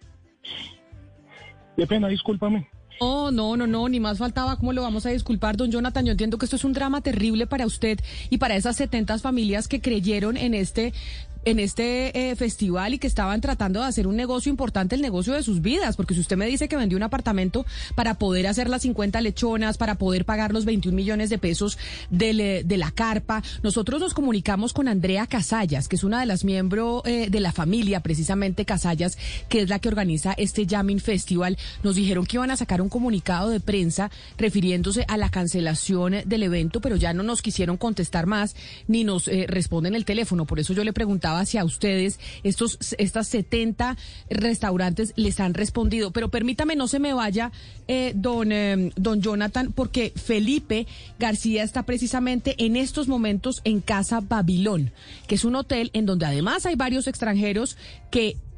De 1.75 1.87
pena, 1.87 2.07
discúlpame. 2.07 2.67
Oh, 2.99 3.31
no, 3.31 3.55
no, 3.55 3.65
no, 3.65 3.87
ni 3.87 3.99
más 3.99 4.17
faltaba. 4.17 4.57
¿Cómo 4.57 4.73
lo 4.73 4.81
vamos 4.81 5.05
a 5.05 5.09
disculpar, 5.09 5.55
don 5.55 5.71
Jonathan? 5.71 6.05
Yo 6.05 6.11
entiendo 6.11 6.37
que 6.37 6.45
esto 6.45 6.57
es 6.57 6.65
un 6.65 6.73
drama 6.73 6.99
terrible 6.99 7.47
para 7.47 7.65
usted 7.65 7.97
y 8.29 8.37
para 8.37 8.57
esas 8.57 8.75
70 8.75 9.17
familias 9.19 9.69
que 9.69 9.79
creyeron 9.79 10.35
en 10.35 10.53
este 10.53 10.93
en 11.49 11.59
este 11.59 12.29
eh, 12.29 12.35
festival 12.35 12.93
y 12.93 12.99
que 12.99 13.07
estaban 13.07 13.41
tratando 13.41 13.81
de 13.81 13.87
hacer 13.87 14.07
un 14.07 14.15
negocio 14.15 14.49
importante, 14.49 14.95
el 14.95 15.01
negocio 15.01 15.33
de 15.33 15.43
sus 15.43 15.61
vidas, 15.61 15.95
porque 15.95 16.13
si 16.13 16.19
usted 16.19 16.37
me 16.37 16.45
dice 16.45 16.67
que 16.67 16.77
vendió 16.77 16.97
un 16.97 17.03
apartamento 17.03 17.65
para 17.95 18.15
poder 18.15 18.47
hacer 18.47 18.69
las 18.69 18.83
50 18.83 19.19
lechonas, 19.21 19.77
para 19.77 19.95
poder 19.95 20.25
pagar 20.25 20.53
los 20.53 20.65
21 20.65 20.95
millones 20.95 21.29
de 21.29 21.37
pesos 21.37 21.77
de, 22.09 22.63
de 22.63 22.77
la 22.77 22.91
carpa, 22.91 23.41
nosotros 23.63 23.99
nos 23.99 24.13
comunicamos 24.13 24.73
con 24.73 24.87
Andrea 24.87 25.27
Casallas, 25.27 25.87
que 25.87 25.95
es 25.95 26.03
una 26.03 26.19
de 26.19 26.25
las 26.25 26.43
miembros 26.43 27.01
eh, 27.05 27.29
de 27.29 27.39
la 27.39 27.51
familia, 27.51 28.01
precisamente 28.01 28.65
Casallas, 28.65 29.17
que 29.47 29.61
es 29.61 29.69
la 29.69 29.79
que 29.79 29.89
organiza 29.89 30.33
este 30.33 30.65
Jamming 30.67 30.99
Festival. 30.99 31.57
Nos 31.83 31.95
dijeron 31.95 32.25
que 32.25 32.37
iban 32.37 32.51
a 32.51 32.57
sacar 32.57 32.81
un 32.81 32.89
comunicado 32.89 33.49
de 33.49 33.59
prensa 33.59 34.11
refiriéndose 34.37 35.05
a 35.07 35.17
la 35.17 35.29
cancelación 35.29 36.15
del 36.25 36.43
evento, 36.43 36.81
pero 36.81 36.95
ya 36.95 37.13
no 37.13 37.23
nos 37.23 37.41
quisieron 37.41 37.77
contestar 37.77 38.27
más 38.27 38.55
ni 38.87 39.03
nos 39.03 39.27
eh, 39.27 39.45
responden 39.47 39.95
el 39.95 40.05
teléfono. 40.05 40.45
Por 40.45 40.59
eso 40.59 40.73
yo 40.73 40.83
le 40.83 40.93
preguntaba 40.93 41.38
hacia 41.39 41.63
ustedes, 41.63 42.19
estos, 42.43 42.77
estas 42.97 43.27
70 43.27 43.97
restaurantes 44.29 45.13
les 45.15 45.39
han 45.39 45.53
respondido. 45.53 46.11
Pero 46.11 46.29
permítame, 46.29 46.75
no 46.75 46.87
se 46.87 46.99
me 46.99 47.13
vaya, 47.13 47.51
eh, 47.87 48.13
don, 48.15 48.51
eh, 48.51 48.91
don 48.95 49.21
Jonathan, 49.21 49.71
porque 49.73 50.11
Felipe 50.15 50.87
García 51.17 51.63
está 51.63 51.83
precisamente 51.83 52.55
en 52.63 52.75
estos 52.75 53.07
momentos 53.07 53.61
en 53.63 53.81
Casa 53.81 54.21
Babilón, 54.21 54.91
que 55.27 55.35
es 55.35 55.45
un 55.45 55.55
hotel 55.55 55.89
en 55.93 56.05
donde 56.05 56.25
además 56.25 56.65
hay 56.65 56.75
varios 56.75 57.07
extranjeros 57.07 57.77
que 58.11 58.37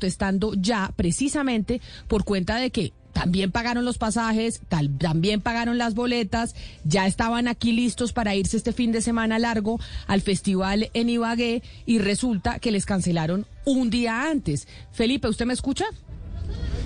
protestando 0.00 0.54
ya 0.54 0.92
precisamente 0.96 1.80
por 2.08 2.24
cuenta 2.24 2.56
de 2.56 2.70
que 2.70 2.92
también 3.12 3.50
pagaron 3.50 3.84
los 3.84 3.98
pasajes, 3.98 4.60
tal, 4.68 4.96
también 4.96 5.40
pagaron 5.40 5.78
las 5.78 5.94
boletas, 5.94 6.54
ya 6.84 7.06
estaban 7.06 7.48
aquí 7.48 7.72
listos 7.72 8.12
para 8.12 8.34
irse 8.36 8.56
este 8.56 8.72
fin 8.72 8.92
de 8.92 9.02
semana 9.02 9.38
largo 9.38 9.80
al 10.06 10.20
festival 10.22 10.90
en 10.94 11.10
Ibagué 11.10 11.62
y 11.86 11.98
resulta 11.98 12.60
que 12.60 12.70
les 12.70 12.86
cancelaron 12.86 13.46
un 13.64 13.90
día 13.90 14.30
antes. 14.30 14.68
Felipe, 14.92 15.28
¿usted 15.28 15.44
me 15.44 15.52
escucha? 15.52 15.84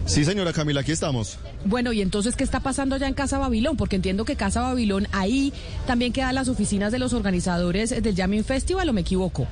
Sí, 0.06 0.24
señora 0.24 0.52
Camila, 0.52 0.80
aquí 0.80 0.92
estamos. 0.92 1.38
Bueno, 1.64 1.92
y 1.92 2.00
entonces, 2.02 2.36
¿qué 2.36 2.44
está 2.44 2.60
pasando 2.60 2.94
allá 2.96 3.06
en 3.06 3.14
Casa 3.14 3.38
Babilón? 3.38 3.76
Porque 3.76 3.96
entiendo 3.96 4.24
que 4.24 4.36
Casa 4.36 4.60
Babilón, 4.60 5.06
ahí 5.12 5.52
también 5.86 6.12
quedan 6.12 6.34
las 6.34 6.48
oficinas 6.48 6.90
de 6.90 6.98
los 6.98 7.12
organizadores 7.12 7.90
del 7.90 8.16
Jamming 8.16 8.44
Festival, 8.44 8.88
¿o 8.88 8.92
me 8.92 9.02
equivoco? 9.02 9.46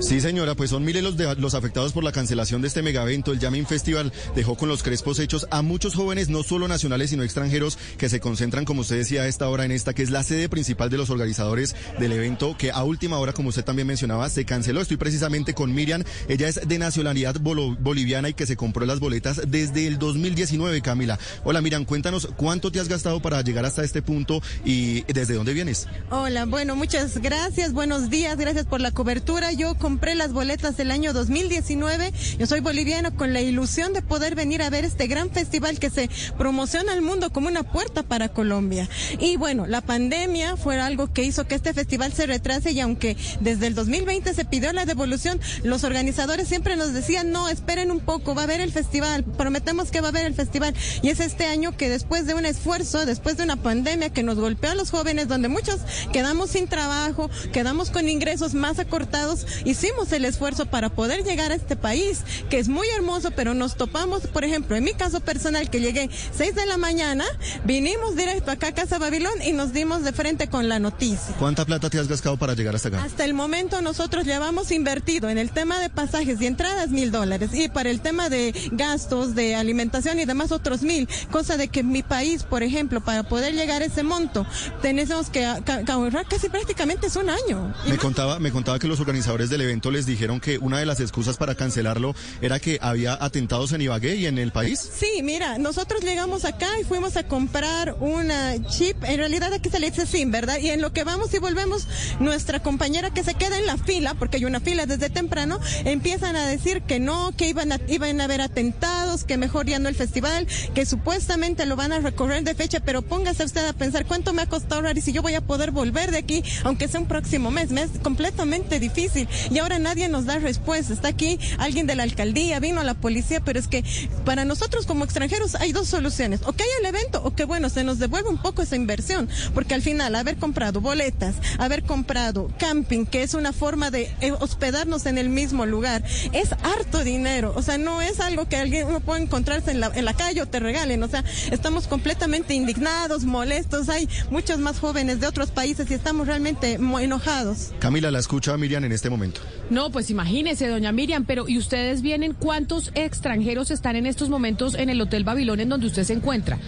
Sí, 0.00 0.20
señora, 0.20 0.54
pues 0.54 0.70
son 0.70 0.84
miles 0.84 1.02
los, 1.02 1.54
afectados 1.54 1.92
por 1.92 2.04
la 2.04 2.12
cancelación 2.12 2.60
de 2.60 2.68
este 2.68 2.82
megavento. 2.82 3.32
El 3.32 3.38
Yamin 3.38 3.66
Festival 3.66 4.12
dejó 4.34 4.56
con 4.56 4.68
los 4.68 4.82
crespos 4.82 5.18
hechos 5.18 5.46
a 5.50 5.62
muchos 5.62 5.94
jóvenes, 5.94 6.28
no 6.28 6.42
solo 6.42 6.68
nacionales, 6.68 7.10
sino 7.10 7.22
extranjeros, 7.22 7.78
que 7.96 8.08
se 8.08 8.20
concentran, 8.20 8.64
como 8.64 8.82
usted 8.82 8.96
decía, 8.96 9.22
a 9.22 9.28
esta 9.28 9.48
hora 9.48 9.64
en 9.64 9.72
esta, 9.72 9.94
que 9.94 10.02
es 10.02 10.10
la 10.10 10.22
sede 10.22 10.48
principal 10.48 10.90
de 10.90 10.98
los 10.98 11.10
organizadores 11.10 11.74
del 11.98 12.12
evento, 12.12 12.56
que 12.58 12.70
a 12.70 12.84
última 12.84 13.18
hora, 13.18 13.32
como 13.32 13.48
usted 13.48 13.64
también 13.64 13.88
mencionaba, 13.88 14.28
se 14.28 14.44
canceló. 14.44 14.80
Estoy 14.80 14.96
precisamente 14.96 15.54
con 15.54 15.74
Miriam. 15.74 16.04
Ella 16.28 16.48
es 16.48 16.60
de 16.66 16.78
nacionalidad 16.78 17.36
boliviana 17.40 18.28
y 18.28 18.34
que 18.34 18.46
se 18.46 18.56
compró 18.56 18.84
las 18.86 19.00
boletas 19.00 19.40
desde 19.48 19.86
el 19.86 19.98
2019, 19.98 20.82
Camila. 20.82 21.18
Hola, 21.44 21.60
Miriam, 21.60 21.84
cuéntanos 21.84 22.28
cuánto 22.36 22.70
te 22.70 22.80
has 22.80 22.88
gastado 22.88 23.20
para 23.20 23.40
llegar 23.42 23.64
hasta 23.64 23.82
este 23.82 24.02
punto 24.02 24.42
y 24.64 25.02
desde 25.12 25.34
dónde 25.34 25.54
vienes. 25.54 25.86
Hola, 26.10 26.44
bueno, 26.44 26.76
muchas 26.76 27.18
gracias. 27.18 27.72
Buenos 27.72 28.10
días. 28.10 28.36
Gracias 28.36 28.66
por 28.66 28.80
la 28.80 28.90
cobertura. 28.90 29.52
Yo 29.64 29.74
compré 29.78 30.14
las 30.14 30.34
boletas 30.34 30.76
del 30.76 30.90
año 30.90 31.14
2019. 31.14 32.12
Yo 32.38 32.46
soy 32.46 32.60
boliviano 32.60 33.16
con 33.16 33.32
la 33.32 33.40
ilusión 33.40 33.94
de 33.94 34.02
poder 34.02 34.34
venir 34.34 34.60
a 34.60 34.68
ver 34.68 34.84
este 34.84 35.06
gran 35.06 35.30
festival 35.30 35.78
que 35.78 35.88
se 35.88 36.10
promociona 36.36 36.92
al 36.92 37.00
mundo 37.00 37.30
como 37.30 37.48
una 37.48 37.62
puerta 37.62 38.02
para 38.02 38.28
Colombia. 38.28 38.86
Y 39.18 39.38
bueno, 39.38 39.66
la 39.66 39.80
pandemia 39.80 40.58
fue 40.58 40.78
algo 40.78 41.10
que 41.14 41.24
hizo 41.24 41.46
que 41.46 41.54
este 41.54 41.72
festival 41.72 42.12
se 42.12 42.26
retrase 42.26 42.72
y 42.72 42.80
aunque 42.80 43.16
desde 43.40 43.66
el 43.66 43.74
2020 43.74 44.34
se 44.34 44.44
pidió 44.44 44.70
la 44.74 44.84
devolución, 44.84 45.40
los 45.62 45.82
organizadores 45.82 46.46
siempre 46.46 46.76
nos 46.76 46.92
decían, 46.92 47.30
no, 47.30 47.48
esperen 47.48 47.90
un 47.90 48.00
poco, 48.00 48.34
va 48.34 48.42
a 48.42 48.44
haber 48.44 48.60
el 48.60 48.70
festival, 48.70 49.24
prometemos 49.24 49.90
que 49.90 50.02
va 50.02 50.08
a 50.08 50.10
haber 50.10 50.26
el 50.26 50.34
festival. 50.34 50.74
Y 51.00 51.08
es 51.08 51.20
este 51.20 51.46
año 51.46 51.74
que 51.74 51.88
después 51.88 52.26
de 52.26 52.34
un 52.34 52.44
esfuerzo, 52.44 53.06
después 53.06 53.38
de 53.38 53.44
una 53.44 53.56
pandemia 53.56 54.10
que 54.10 54.22
nos 54.22 54.38
golpeó 54.38 54.72
a 54.72 54.74
los 54.74 54.90
jóvenes, 54.90 55.26
donde 55.26 55.48
muchos 55.48 55.80
quedamos 56.12 56.50
sin 56.50 56.68
trabajo, 56.68 57.30
quedamos 57.50 57.90
con 57.90 58.10
ingresos 58.10 58.52
más 58.52 58.78
acortados, 58.78 59.46
hicimos 59.64 60.12
el 60.12 60.24
esfuerzo 60.24 60.66
para 60.66 60.88
poder 60.88 61.24
llegar 61.24 61.52
a 61.52 61.54
este 61.54 61.76
país, 61.76 62.22
que 62.50 62.58
es 62.58 62.68
muy 62.68 62.88
hermoso, 62.88 63.30
pero 63.30 63.54
nos 63.54 63.76
topamos, 63.76 64.26
por 64.26 64.44
ejemplo, 64.44 64.76
en 64.76 64.84
mi 64.84 64.94
caso 64.94 65.20
personal, 65.20 65.70
que 65.70 65.80
llegué 65.80 66.10
6 66.36 66.54
de 66.54 66.66
la 66.66 66.76
mañana, 66.76 67.24
vinimos 67.64 68.16
directo 68.16 68.50
acá 68.50 68.68
a 68.68 68.72
Casa 68.72 68.98
Babilón 68.98 69.42
y 69.42 69.52
nos 69.52 69.72
dimos 69.72 70.02
de 70.02 70.12
frente 70.12 70.48
con 70.48 70.68
la 70.68 70.78
noticia. 70.78 71.34
¿Cuánta 71.38 71.64
plata 71.64 71.90
te 71.90 71.98
has 71.98 72.08
gastado 72.08 72.36
para 72.36 72.54
llegar 72.54 72.74
hasta 72.74 72.88
acá? 72.88 73.02
Hasta 73.04 73.24
el 73.24 73.34
momento 73.34 73.80
nosotros 73.80 74.24
llevamos 74.24 74.70
invertido 74.70 75.28
en 75.28 75.38
el 75.38 75.50
tema 75.50 75.78
de 75.78 75.90
pasajes 75.90 76.40
y 76.40 76.46
entradas 76.46 76.90
mil 76.90 77.10
dólares 77.10 77.50
y 77.52 77.68
para 77.68 77.90
el 77.90 78.00
tema 78.00 78.28
de 78.28 78.54
gastos 78.72 79.34
de 79.34 79.54
alimentación 79.54 80.18
y 80.18 80.24
demás 80.24 80.52
otros 80.52 80.82
mil, 80.82 81.08
cosa 81.30 81.56
de 81.56 81.68
que 81.68 81.82
mi 81.82 82.02
país, 82.02 82.42
por 82.42 82.62
ejemplo, 82.62 83.00
para 83.00 83.22
poder 83.22 83.54
llegar 83.54 83.82
a 83.82 83.86
ese 83.86 84.02
monto, 84.02 84.46
tenemos 84.82 85.30
que 85.30 85.44
ahorrar 85.44 86.26
casi 86.26 86.48
prácticamente 86.48 87.06
es 87.06 87.16
un 87.16 87.30
año. 87.30 87.74
Me 87.86 87.96
contaba, 87.96 88.38
me 88.38 88.50
contaba 88.50 88.78
que 88.78 88.88
los 88.88 89.00
organizadores 89.00 89.43
del 89.50 89.62
evento 89.62 89.90
les 89.90 90.06
dijeron 90.06 90.40
que 90.40 90.58
una 90.58 90.78
de 90.78 90.86
las 90.86 91.00
excusas 91.00 91.36
para 91.36 91.54
cancelarlo 91.54 92.14
era 92.40 92.58
que 92.58 92.78
había 92.80 93.14
atentados 93.14 93.72
en 93.72 93.82
Ibagué 93.82 94.16
y 94.16 94.26
en 94.26 94.38
el 94.38 94.52
país? 94.52 94.90
Sí, 94.98 95.22
mira, 95.22 95.58
nosotros 95.58 96.02
llegamos 96.02 96.44
acá 96.44 96.68
y 96.80 96.84
fuimos 96.84 97.16
a 97.16 97.26
comprar 97.26 97.96
una 98.00 98.54
chip, 98.68 99.02
en 99.04 99.18
realidad 99.18 99.52
aquí 99.52 99.70
se 99.70 99.80
le 99.80 99.90
dice 99.90 100.06
SIM, 100.06 100.30
¿verdad? 100.30 100.58
Y 100.58 100.70
en 100.70 100.80
lo 100.80 100.92
que 100.92 101.04
vamos 101.04 101.32
y 101.34 101.38
volvemos, 101.38 101.86
nuestra 102.20 102.60
compañera 102.60 103.10
que 103.10 103.24
se 103.24 103.34
queda 103.34 103.58
en 103.58 103.66
la 103.66 103.76
fila, 103.76 104.14
porque 104.14 104.38
hay 104.38 104.44
una 104.44 104.60
fila 104.60 104.86
desde 104.86 105.10
temprano, 105.10 105.60
empiezan 105.84 106.36
a 106.36 106.46
decir 106.46 106.82
que 106.82 107.00
no, 107.00 107.32
que 107.36 107.48
iban 107.48 107.72
a, 107.72 107.80
iban 107.88 108.20
a 108.20 108.24
haber 108.24 108.40
atentados, 108.40 109.24
que 109.24 109.36
mejor 109.36 109.66
ya 109.66 109.78
no 109.78 109.88
el 109.88 109.94
festival, 109.94 110.46
que 110.74 110.86
supuestamente 110.86 111.66
lo 111.66 111.76
van 111.76 111.92
a 111.92 112.00
recorrer 112.00 112.44
de 112.44 112.54
fecha, 112.54 112.80
pero 112.80 113.02
póngase 113.02 113.44
usted 113.44 113.66
a 113.66 113.72
pensar 113.72 114.06
cuánto 114.06 114.32
me 114.32 114.42
ha 114.42 114.46
costado 114.46 114.76
ahorrar 114.76 114.98
y 114.98 115.00
si 115.00 115.12
yo 115.12 115.22
voy 115.22 115.34
a 115.34 115.40
poder 115.40 115.70
volver 115.70 116.10
de 116.10 116.18
aquí, 116.18 116.42
aunque 116.64 116.88
sea 116.88 117.00
un 117.00 117.06
próximo 117.06 117.50
mes, 117.50 117.70
me 117.70 117.82
es 117.82 117.90
completamente 118.02 118.80
difícil 118.80 119.28
y 119.50 119.58
ahora 119.58 119.78
nadie 119.78 120.08
nos 120.08 120.26
da 120.26 120.38
respuesta. 120.38 120.92
Está 120.92 121.08
aquí 121.08 121.38
alguien 121.58 121.86
de 121.86 121.94
la 121.94 122.02
alcaldía, 122.02 122.60
vino 122.60 122.82
la 122.82 122.94
policía, 122.94 123.40
pero 123.40 123.58
es 123.58 123.68
que 123.68 123.84
para 124.24 124.44
nosotros 124.44 124.86
como 124.86 125.04
extranjeros 125.04 125.54
hay 125.56 125.72
dos 125.72 125.88
soluciones. 125.88 126.40
O 126.44 126.52
que 126.52 126.62
haya 126.62 126.72
el 126.80 126.86
evento 126.86 127.22
o 127.24 127.34
que 127.34 127.44
bueno, 127.44 127.68
se 127.68 127.84
nos 127.84 127.98
devuelva 127.98 128.30
un 128.30 128.38
poco 128.38 128.62
esa 128.62 128.76
inversión, 128.76 129.28
porque 129.52 129.74
al 129.74 129.82
final 129.82 130.14
haber 130.14 130.36
comprado 130.36 130.80
boletas, 130.80 131.36
haber 131.58 131.82
comprado 131.82 132.50
camping, 132.58 133.06
que 133.06 133.22
es 133.22 133.34
una 133.34 133.52
forma 133.52 133.90
de 133.90 134.12
eh, 134.20 134.32
hospedarnos 134.32 135.06
en 135.06 135.18
el 135.18 135.28
mismo 135.28 135.66
lugar, 135.66 136.04
es 136.32 136.52
harto 136.52 137.04
dinero. 137.04 137.52
O 137.56 137.62
sea, 137.62 137.78
no 137.78 138.00
es 138.02 138.20
algo 138.20 138.48
que 138.48 138.56
alguien 138.56 138.86
uno 138.86 139.00
pueda 139.00 139.20
encontrarse 139.20 139.70
en 139.70 139.80
la, 139.80 139.90
en 139.94 140.04
la 140.04 140.14
calle 140.14 140.42
o 140.42 140.46
te 140.46 140.60
regalen. 140.60 141.02
O 141.02 141.08
sea, 141.08 141.24
estamos 141.50 141.86
completamente 141.86 142.54
indignados, 142.54 143.24
molestos. 143.24 143.88
Hay 143.88 144.08
muchos 144.30 144.58
más 144.58 144.78
jóvenes 144.78 145.20
de 145.20 145.26
otros 145.26 145.50
países 145.50 145.90
y 145.90 145.94
estamos 145.94 146.26
realmente 146.26 146.74
enojados. 146.74 147.72
Camila, 147.78 148.10
la 148.10 148.18
escucha 148.18 148.56
Miriam 148.56 148.84
en 148.84 148.92
este 148.92 149.10
momento. 149.10 149.23
No, 149.70 149.90
pues 149.90 150.10
imagínese, 150.10 150.68
doña 150.68 150.92
Miriam, 150.92 151.24
pero 151.24 151.48
¿y 151.48 151.56
ustedes 151.56 152.02
vienen 152.02 152.34
cuántos 152.34 152.90
extranjeros 152.94 153.70
están 153.70 153.96
en 153.96 154.06
estos 154.06 154.28
momentos 154.28 154.74
en 154.74 154.90
el 154.90 155.00
Hotel 155.00 155.24
Babilón 155.24 155.60
en 155.60 155.70
donde 155.70 155.86
usted 155.86 156.04
se 156.04 156.12
encuentra? 156.12 156.58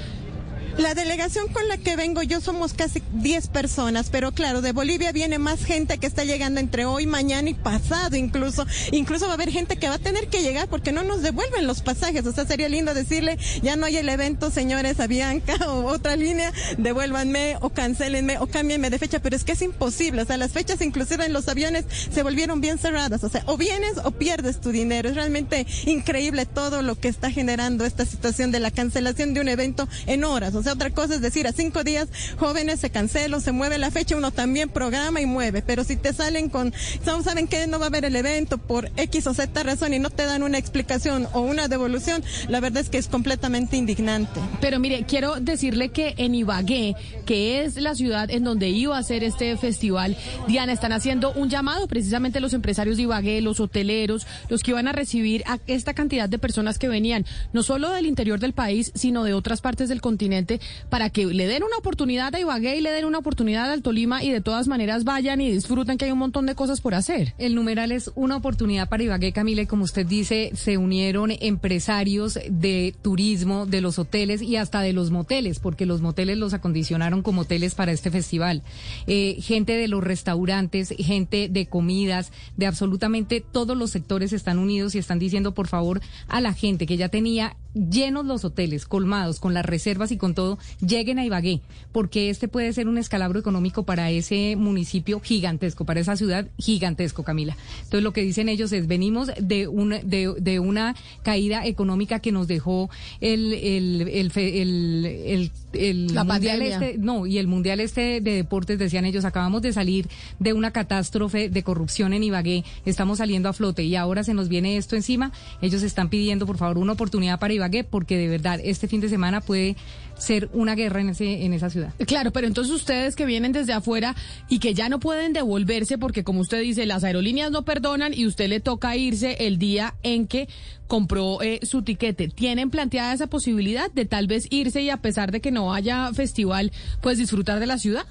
La 0.79 0.93
delegación 0.93 1.49
con 1.49 1.67
la 1.69 1.79
que 1.79 1.97
vengo 1.97 2.23
yo 2.23 2.43
somos 2.43 2.75
casi 2.75 3.03
10 3.15 3.49
personas, 3.49 4.11
pero 4.11 4.33
claro, 4.33 4.61
de 4.61 4.73
Bolivia 4.73 5.11
viene 5.11 5.39
más 5.39 5.65
gente 5.65 5.97
que 5.97 6.07
está 6.07 6.23
llegando 6.23 6.61
entre 6.61 6.85
hoy, 6.85 7.07
mañana 7.07 7.49
y 7.49 7.55
pasado 7.55 8.15
incluso. 8.15 8.67
Incluso 8.93 9.25
va 9.25 9.33
a 9.33 9.35
haber 9.37 9.51
gente 9.51 9.79
que 9.79 9.89
va 9.89 9.95
a 9.95 9.99
tener 9.99 10.29
que 10.29 10.43
llegar 10.43 10.69
porque 10.69 10.93
no 10.93 11.03
nos 11.03 11.23
devuelven 11.23 11.67
los 11.67 11.81
pasajes. 11.81 12.27
O 12.27 12.33
sea, 12.33 12.45
sería 12.45 12.69
lindo 12.69 12.93
decirle, 12.93 13.39
ya 13.63 13.77
no 13.77 13.87
hay 13.87 13.97
el 13.97 14.09
evento, 14.11 14.51
señores, 14.51 15.01
a 15.01 15.07
o 15.69 15.87
otra 15.87 16.15
línea, 16.15 16.53
devuélvanme 16.77 17.57
o 17.63 17.71
cancelenme 17.71 18.39
o 18.39 18.47
cámbienme 18.47 18.91
de 18.91 18.99
fecha, 18.99 19.19
pero 19.21 19.35
es 19.35 19.45
que 19.45 19.53
es 19.53 19.63
imposible. 19.63 20.23
O 20.23 20.27
sea, 20.27 20.37
las 20.37 20.53
fechas 20.53 20.83
inclusive 20.83 21.25
en 21.25 21.33
los 21.33 21.49
aviones 21.49 21.87
se 22.13 22.23
volvieron 22.23 22.61
bien 22.61 22.77
cerradas. 22.77 23.25
O 23.25 23.31
sea, 23.31 23.43
o 23.47 23.57
vienes 23.57 23.95
o 24.05 24.11
pierdes 24.11 24.61
tu 24.61 24.73
dinero. 24.73 25.09
Es 25.09 25.15
realmente 25.15 25.67
increíble 25.87 26.45
todo 26.45 26.83
lo 26.83 27.01
que 27.01 27.09
está 27.09 27.31
generando 27.31 27.87
esta 27.87 28.05
situación 28.05 28.53
de 28.53 28.61
la 28.61 28.71
cancelación 28.71 29.33
de 29.33 29.41
un 29.41 29.49
evento 29.49 29.89
en 30.05 30.25
horas 30.25 30.55
otra 30.73 30.91
cosa 30.91 31.15
es 31.15 31.21
decir, 31.21 31.47
a 31.47 31.53
cinco 31.53 31.85
días 31.85 32.09
jóvenes 32.39 32.81
se 32.81 32.91
cancela, 32.91 33.41
se 33.41 33.53
mueve 33.53 33.79
la 33.79 33.91
fecha, 33.91 34.17
uno 34.17 34.31
también 34.31 34.69
programa 34.69 35.21
y 35.21 35.27
mueve. 35.27 35.63
Pero 35.63 35.85
si 35.85 35.97
te 35.97 36.13
salen 36.13 36.49
con, 36.49 36.73
saben 37.05 37.49
que 37.49 37.67
no 37.67 37.79
va 37.79 37.87
a 37.87 37.89
haber 37.89 38.05
el 38.05 38.17
evento 38.17 38.59
por 38.59 38.91
X 38.97 39.27
o 39.27 39.35
Z 39.35 39.63
razón 39.63 39.95
y 39.95 39.99
no 39.99 40.11
te 40.11 40.25
dan 40.25 40.43
una 40.43 40.59
explicación 40.59 41.29
o 41.33 41.41
una 41.41 41.69
devolución, 41.69 42.23
la 42.49 42.61
verdad 42.61 42.83
es 42.83 42.89
que 42.89 42.99
es 42.99 43.09
completamente 43.09 43.77
indignante. 43.77 44.41
Pero 44.61 44.79
mire, 44.79 45.05
quiero 45.07 45.41
decirle 45.41 45.91
que 45.91 46.15
en 46.19 46.35
Ibagué, 46.35 46.95
que 47.25 47.65
es 47.65 47.77
la 47.77 47.95
ciudad 47.95 48.31
en 48.31 48.45
donde 48.45 48.69
iba 48.69 48.97
a 48.97 49.03
ser 49.03 49.25
este 49.25 49.57
festival, 49.57 50.17
Diana, 50.47 50.73
están 50.73 50.93
haciendo 50.93 51.33
un 51.33 51.49
llamado 51.49 51.87
precisamente 51.87 52.41
los 52.41 52.53
empresarios 52.53 52.97
de 52.97 53.05
Ibagué, 53.05 53.41
los 53.41 53.61
hoteleros, 53.61 54.27
los 54.49 54.63
que 54.63 54.71
iban 54.71 54.89
a 54.89 54.93
recibir 54.93 55.43
a 55.47 55.59
esta 55.67 55.95
cantidad 55.95 56.29
de 56.29 56.39
personas 56.39 56.79
que 56.79 56.89
venían, 56.89 57.25
no 57.53 57.63
solo 57.63 57.91
del 57.91 58.07
interior 58.07 58.39
del 58.39 58.53
país, 58.53 58.93
sino 58.95 59.25
de 59.25 59.35
otras 59.35 59.61
partes 59.61 59.89
del 59.89 60.01
continente 60.01 60.56
para 60.89 61.11
que 61.11 61.27
le 61.27 61.47
den 61.47 61.63
una 61.63 61.77
oportunidad 61.79 62.35
a 62.35 62.41
Ibagué 62.41 62.77
y 62.77 62.81
le 62.81 62.91
den 62.91 63.05
una 63.05 63.19
oportunidad 63.19 63.71
al 63.71 63.83
Tolima 63.83 64.23
y 64.23 64.31
de 64.31 64.41
todas 64.41 64.69
maneras 64.69 65.05
vayan 65.05 65.41
y 65.41 65.51
disfruten 65.51 65.99
que 65.99 66.07
hay 66.07 66.13
un 66.13 66.19
montón 66.19 66.47
de 66.47 66.55
cosas 66.55 66.81
por 66.81 66.95
hacer. 66.95 67.35
El 67.39 67.55
numeral 67.55 67.93
es 67.93 68.11
una 68.15 68.37
oportunidad 68.37 68.89
para 68.89 69.03
Ibagué, 69.03 69.33
Camila, 69.33 69.63
y 69.63 69.67
como 69.67 69.85
usted 69.85 70.07
dice, 70.07 70.51
se 70.55 70.79
unieron 70.79 71.33
empresarios 71.41 72.39
de 72.49 72.95
turismo, 73.03 73.67
de 73.67 73.81
los 73.81 73.99
hoteles 73.99 74.43
y 74.43 74.57
hasta 74.57 74.81
de 74.81 74.93
los 74.93 75.11
moteles, 75.11 75.59
porque 75.59 75.87
los 75.87 76.01
moteles 76.01 76.39
los 76.39 76.55
acondicionaron 76.55 77.23
como 77.23 77.43
hoteles 77.43 77.75
para 77.75 77.93
este 77.93 78.11
festival. 78.11 78.63
Eh, 79.07 79.39
gente 79.41 79.75
de 79.75 79.89
los 79.89 80.03
restaurantes, 80.03 80.95
gente 80.99 81.49
de 81.49 81.67
comidas, 81.67 82.33
de 82.57 82.67
absolutamente 82.67 83.41
todos 83.41 83.77
los 83.77 83.91
sectores 83.91 84.33
están 84.33 84.59
unidos 84.59 84.95
y 84.95 84.99
están 84.99 85.19
diciendo, 85.19 85.55
por 85.55 85.69
favor, 85.69 86.01
a 86.29 86.41
la 86.41 86.53
gente 86.53 86.87
que 86.87 86.97
ya 86.97 87.09
tenía 87.09 87.57
llenos 87.77 88.25
los 88.25 88.45
hoteles, 88.45 88.87
colmados, 88.87 89.39
con 89.39 89.53
las 89.55 89.65
reservas 89.65 90.11
y 90.11 90.17
con 90.17 90.35
todo, 90.35 90.59
lleguen 90.81 91.19
a 91.19 91.25
Ibagué, 91.25 91.61
porque 91.93 92.31
este 92.31 92.49
puede 92.49 92.73
ser 92.73 92.89
un 92.89 92.97
escalabro 92.99 93.39
económico 93.39 93.85
para 93.85 94.11
ese 94.11 94.57
municipio 94.57 95.21
gigantesco, 95.21 95.85
para 95.85 96.01
esa 96.01 96.17
ciudad 96.17 96.49
gigantesco, 96.59 97.23
Camila. 97.23 97.57
Entonces 97.79 98.03
lo 98.03 98.13
que 98.13 98.23
dicen 98.23 98.49
ellos 98.49 98.73
es, 98.73 98.87
venimos 98.87 99.31
de, 99.39 99.69
un, 99.69 99.91
de, 99.91 100.35
de 100.39 100.59
una 100.59 100.97
caída 101.23 101.67
económica 101.67 102.21
que 102.21 102.33
nos 102.33 102.49
dejó 102.49 102.89
el, 103.21 103.53
el, 103.53 104.09
el, 104.09 104.33
el, 104.37 105.51
el 105.75 106.15
La 106.15 106.25
mundial 106.25 106.59
pandemia. 106.59 106.89
este, 106.89 106.99
no, 106.99 107.27
y 107.27 107.39
el 107.39 107.47
mundial 107.47 107.81
este 107.81 108.21
de 108.23 108.33
deportes, 108.37 108.79
decían 108.79 109.05
ellos, 109.05 109.25
acabamos 109.27 109.61
de 109.61 109.73
salir 109.73 110.09
de 110.39 110.55
una 110.55 110.71
catástrofe 110.71 111.51
de 111.51 111.63
corrupción 111.63 112.15
en 112.15 112.23
Ibagué, 112.23 112.65
estamos 112.87 113.19
saliendo 113.19 113.49
a 113.49 113.53
flote 113.53 113.85
y 113.85 113.97
ahora 113.97 114.25
se 114.25 114.33
nos 114.33 114.49
viene 114.49 114.77
esto 114.79 114.97
encima. 114.97 115.33
Ellos 115.61 115.83
están 115.83 116.09
pidiendo, 116.09 116.47
por 116.47 116.57
favor, 116.57 116.79
una 116.79 116.93
oportunidad 116.93 117.39
para 117.39 117.53
Ibagué, 117.53 117.66
porque 117.89 118.17
de 118.17 118.29
verdad 118.29 118.61
este 118.63 118.89
fin 118.89 119.01
de 119.01 119.09
semana 119.09 119.41
puede 119.41 119.77
ser 120.19 120.49
una 120.53 120.75
guerra 120.75 121.01
en, 121.01 121.11
ese, 121.11 121.45
en 121.45 121.53
esa 121.53 121.71
ciudad. 121.71 121.93
Claro, 122.07 122.33
pero 122.33 122.47
entonces 122.47 122.75
ustedes 122.75 123.17
que 123.17 123.27
vienen 123.27 123.53
desde 123.53 123.73
afuera 123.73 124.15
y 124.49 124.59
que 124.59 124.75
ya 124.75 124.89
no 124.89 124.99
pueden 124.99 125.33
devolverse 125.33 125.99
porque 125.99 126.25
como 126.25 126.41
usted 126.41 126.61
dice, 126.63 126.87
las 126.87 127.05
aerolíneas 127.05 127.51
no 127.51 127.65
perdonan 127.65 128.15
y 128.15 128.27
usted 128.27 128.49
le 128.49 128.61
toca 128.61 128.97
irse 128.97 129.47
el 129.47 129.59
día 129.59 129.95
en 130.03 130.27
que 130.27 130.49
compró 130.87 131.43
eh, 131.43 131.61
su 131.63 131.83
tiquete. 131.83 132.29
¿Tienen 132.29 132.71
planteada 132.71 133.13
esa 133.13 133.27
posibilidad 133.27 133.91
de 133.91 134.07
tal 134.07 134.27
vez 134.27 134.47
irse 134.51 134.83
y 134.83 134.91
a 134.91 134.99
pesar 134.99 135.33
de 135.33 135.41
que 135.41 135.51
no 135.51 135.75
haya 135.75 136.13
festival, 136.15 136.73
pues 137.03 137.19
disfrutar 137.19 137.61
de 137.61 137.67
la 137.67 137.79
ciudad? 137.79 138.07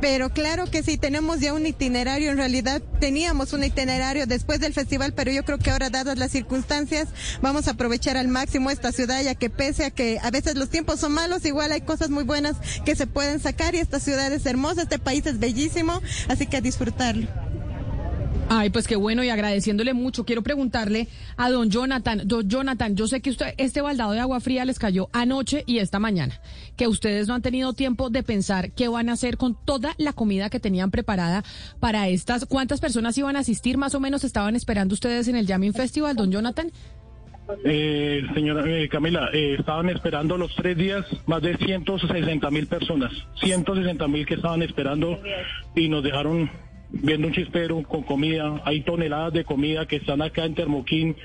Pero 0.00 0.30
claro 0.30 0.66
que 0.66 0.82
sí, 0.82 0.98
tenemos 0.98 1.40
ya 1.40 1.52
un 1.54 1.66
itinerario. 1.66 2.30
En 2.30 2.36
realidad 2.36 2.82
teníamos 3.00 3.52
un 3.52 3.64
itinerario 3.64 4.26
después 4.26 4.60
del 4.60 4.74
festival, 4.74 5.12
pero 5.12 5.30
yo 5.30 5.44
creo 5.44 5.58
que 5.58 5.70
ahora, 5.70 5.90
dadas 5.90 6.18
las 6.18 6.32
circunstancias, 6.32 7.08
vamos 7.40 7.68
a 7.68 7.72
aprovechar 7.72 8.16
al 8.16 8.28
máximo 8.28 8.70
esta 8.70 8.92
ciudad, 8.92 9.22
ya 9.22 9.34
que 9.34 9.50
pese 9.50 9.84
a 9.84 9.90
que 9.90 10.18
a 10.22 10.30
veces 10.30 10.56
los 10.56 10.70
tiempos 10.70 11.00
son 11.00 11.12
malos, 11.12 11.44
igual 11.44 11.72
hay 11.72 11.82
cosas 11.82 12.10
muy 12.10 12.24
buenas 12.24 12.56
que 12.84 12.96
se 12.96 13.06
pueden 13.06 13.40
sacar 13.40 13.74
y 13.74 13.78
esta 13.78 14.00
ciudad 14.00 14.32
es 14.32 14.46
hermosa, 14.46 14.82
este 14.82 14.98
país 14.98 15.26
es 15.26 15.38
bellísimo, 15.38 16.00
así 16.28 16.46
que 16.46 16.56
a 16.56 16.60
disfrutarlo. 16.60 17.51
Ay, 18.54 18.68
pues 18.68 18.86
qué 18.86 18.96
bueno 18.96 19.24
y 19.24 19.30
agradeciéndole 19.30 19.94
mucho. 19.94 20.26
Quiero 20.26 20.42
preguntarle 20.42 21.08
a 21.38 21.48
don 21.48 21.70
Jonathan. 21.70 22.20
Don 22.26 22.46
Jonathan, 22.46 22.94
yo 22.94 23.06
sé 23.06 23.22
que 23.22 23.30
usted, 23.30 23.54
este 23.56 23.80
baldado 23.80 24.12
de 24.12 24.20
agua 24.20 24.40
fría 24.40 24.66
les 24.66 24.78
cayó 24.78 25.08
anoche 25.14 25.64
y 25.66 25.78
esta 25.78 25.98
mañana. 25.98 26.38
Que 26.76 26.86
ustedes 26.86 27.28
no 27.28 27.34
han 27.34 27.40
tenido 27.40 27.72
tiempo 27.72 28.10
de 28.10 28.22
pensar 28.22 28.72
qué 28.72 28.88
van 28.88 29.08
a 29.08 29.14
hacer 29.14 29.38
con 29.38 29.56
toda 29.64 29.94
la 29.96 30.12
comida 30.12 30.50
que 30.50 30.60
tenían 30.60 30.90
preparada 30.90 31.44
para 31.80 32.08
estas. 32.08 32.44
¿Cuántas 32.44 32.78
personas 32.78 33.16
iban 33.16 33.36
a 33.36 33.38
asistir? 33.38 33.78
Más 33.78 33.94
o 33.94 34.00
menos 34.00 34.22
estaban 34.22 34.54
esperando 34.54 34.92
ustedes 34.92 35.28
en 35.28 35.36
el 35.36 35.46
Jamming 35.46 35.72
Festival, 35.72 36.14
don 36.14 36.30
Jonathan. 36.30 36.70
Eh, 37.64 38.20
señora 38.34 38.64
eh, 38.66 38.86
Camila, 38.90 39.30
eh, 39.32 39.56
estaban 39.58 39.88
esperando 39.88 40.36
los 40.36 40.54
tres 40.56 40.76
días 40.76 41.06
más 41.24 41.40
de 41.40 41.56
160 41.56 42.50
mil 42.50 42.66
personas, 42.66 43.12
160 43.40 44.08
mil 44.08 44.26
que 44.26 44.34
estaban 44.34 44.60
esperando 44.62 45.18
y 45.74 45.88
nos 45.88 46.04
dejaron 46.04 46.50
viendo 46.92 47.26
un 47.26 47.32
chispero 47.32 47.82
con 47.82 48.02
comida. 48.02 48.60
Hay 48.64 48.82
toneladas 48.82 49.32
de 49.32 49.44
comida 49.44 49.86
que 49.86 49.96
están 49.96 50.22
acá 50.22 50.44
en 50.44 50.54
Termoquín, 50.54 51.16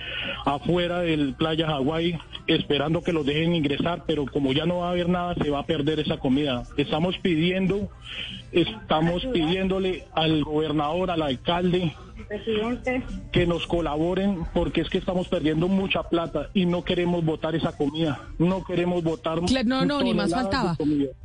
afuera 0.46 1.02
del 1.02 1.36
playa 1.36 1.68
Hawái, 1.68 2.18
esperando 2.48 3.04
que 3.04 3.14
los 3.14 3.26
dejen 3.26 3.56
ingresar, 3.56 4.04
pero 4.08 4.26
como 4.26 4.54
ya 4.54 4.66
no 4.66 4.80
va 4.80 4.88
a 4.88 4.92
haber 4.92 5.10
nada, 5.10 5.36
se 5.36 5.50
va 5.50 5.60
a 5.60 5.66
perder 5.66 6.00
esa 6.00 6.18
comida. 6.18 6.64
Estamos 6.78 7.18
pidiendo, 7.20 7.90
estamos 8.52 9.26
pidiéndole 9.26 10.06
al 10.14 10.44
gobernador, 10.44 11.12
al 11.12 11.22
alcalde, 11.22 11.94
que 13.32 13.46
nos 13.46 13.68
colaboren 13.68 14.46
porque 14.54 14.82
es 14.82 14.90
que 14.90 14.98
estamos 14.98 15.28
perdiendo 15.28 15.68
mucha 15.68 16.04
plata 16.04 16.50
y 16.54 16.66
no 16.66 16.84
queremos 16.84 17.24
votar 17.24 17.56
esa 17.56 17.76
comida. 17.76 18.20
No 18.38 18.64
queremos 18.64 19.04
votar. 19.04 19.40
No, 19.66 19.86
no, 19.86 20.02
ni 20.02 20.14
más 20.14 20.32
faltaba. 20.32 20.78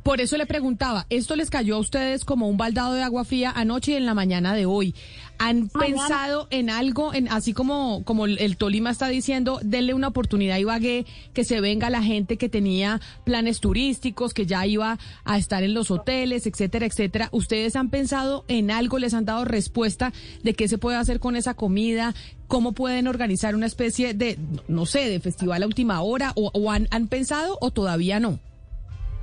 Por 0.03 0.21
eso 0.21 0.37
le 0.37 0.45
preguntaba, 0.45 1.05
¿esto 1.09 1.35
les 1.35 1.49
cayó 1.49 1.75
a 1.75 1.79
ustedes 1.79 2.25
como 2.25 2.47
un 2.47 2.57
baldado 2.57 2.93
de 2.93 3.03
agua 3.03 3.25
fría 3.25 3.51
anoche 3.55 3.93
y 3.93 3.95
en 3.95 4.05
la 4.05 4.13
mañana 4.13 4.53
de 4.53 4.65
hoy? 4.65 4.95
¿Han 5.39 5.67
pensado 5.67 6.47
en 6.51 6.69
algo, 6.69 7.13
en 7.13 7.27
así 7.27 7.53
como, 7.53 8.03
como 8.05 8.25
el, 8.25 8.37
el 8.39 8.55
Tolima 8.55 8.91
está 8.91 9.07
diciendo, 9.07 9.59
denle 9.63 9.93
una 9.93 10.09
oportunidad 10.09 10.55
a 10.55 10.59
Ibagué, 10.59 11.05
que 11.33 11.43
se 11.43 11.59
venga 11.59 11.89
la 11.89 12.03
gente 12.03 12.37
que 12.37 12.49
tenía 12.49 13.01
planes 13.25 13.59
turísticos, 13.59 14.33
que 14.33 14.45
ya 14.45 14.65
iba 14.65 14.99
a 15.25 15.37
estar 15.37 15.63
en 15.63 15.73
los 15.73 15.91
hoteles, 15.91 16.45
etcétera, 16.45 16.85
etcétera? 16.85 17.29
¿Ustedes 17.31 17.75
han 17.75 17.89
pensado 17.89 18.45
en 18.47 18.71
algo, 18.71 18.99
les 18.99 19.13
han 19.13 19.25
dado 19.25 19.43
respuesta 19.43 20.13
de 20.43 20.53
qué 20.53 20.67
se 20.67 20.77
puede 20.83 20.97
hacer 20.97 21.21
con 21.21 21.37
esa 21.37 21.53
comida? 21.53 22.13
¿Cómo 22.49 22.73
pueden 22.73 23.07
organizar 23.07 23.55
una 23.55 23.67
especie 23.67 24.13
de, 24.13 24.37
no 24.67 24.85
sé, 24.85 25.09
de 25.09 25.21
festival 25.21 25.63
a 25.63 25.65
última 25.65 26.01
hora? 26.01 26.33
¿O, 26.35 26.71
han, 26.71 27.07
pensado 27.07 27.57
o 27.61 27.71
todavía 27.71 28.19
no? 28.19 28.37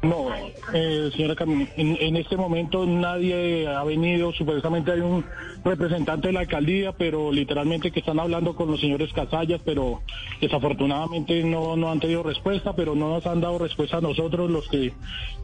No, 0.02 0.28
eh, 0.72 1.10
señora 1.14 1.36
Cam, 1.36 1.68
en, 1.76 1.98
en 2.00 2.16
este 2.16 2.38
momento 2.38 2.86
nadie 2.86 3.68
ha 3.68 3.84
venido, 3.84 4.32
supuestamente 4.32 4.92
hay 4.92 5.00
un 5.00 5.22
representante 5.62 6.28
de 6.28 6.32
la 6.32 6.40
alcaldía, 6.40 6.92
pero 6.92 7.30
literalmente 7.30 7.90
que 7.90 8.00
están 8.00 8.18
hablando 8.18 8.56
con 8.56 8.70
los 8.70 8.80
señores 8.80 9.12
Casallas, 9.12 9.60
pero 9.62 10.00
desafortunadamente 10.40 11.44
no, 11.44 11.76
no 11.76 11.90
han 11.90 12.00
tenido 12.00 12.22
respuesta, 12.22 12.72
pero 12.74 12.94
no 12.94 13.10
nos 13.10 13.26
han 13.26 13.42
dado 13.42 13.58
respuesta 13.58 13.98
a 13.98 14.00
nosotros, 14.00 14.50
los 14.50 14.66
que, 14.68 14.94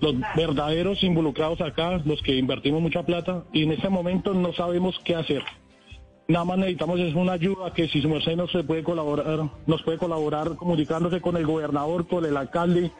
los 0.00 0.14
verdaderos 0.34 1.02
involucrados 1.02 1.60
acá, 1.60 2.00
los 2.06 2.22
que 2.22 2.36
invertimos 2.36 2.80
mucha 2.80 3.02
plata, 3.02 3.44
y 3.52 3.64
en 3.64 3.72
este 3.72 3.90
momento 3.90 4.32
no 4.32 4.54
sabemos 4.54 4.98
qué 5.04 5.14
hacer. 5.14 5.42
Nada 6.28 6.44
más 6.44 6.58
necesitamos 6.58 6.98
es 6.98 7.14
una 7.14 7.32
ayuda 7.32 7.72
que 7.72 7.86
si 7.88 8.02
su 8.02 8.08
merced 8.08 8.36
nos 8.36 8.50
puede 8.66 8.82
colaborar, 8.82 9.48
nos 9.66 9.82
puede 9.82 9.98
colaborar 9.98 10.56
comunicándose 10.56 11.20
con 11.20 11.36
el 11.36 11.46
gobernador, 11.46 12.08
con 12.08 12.24
el 12.24 12.36
alcalde, 12.36 12.90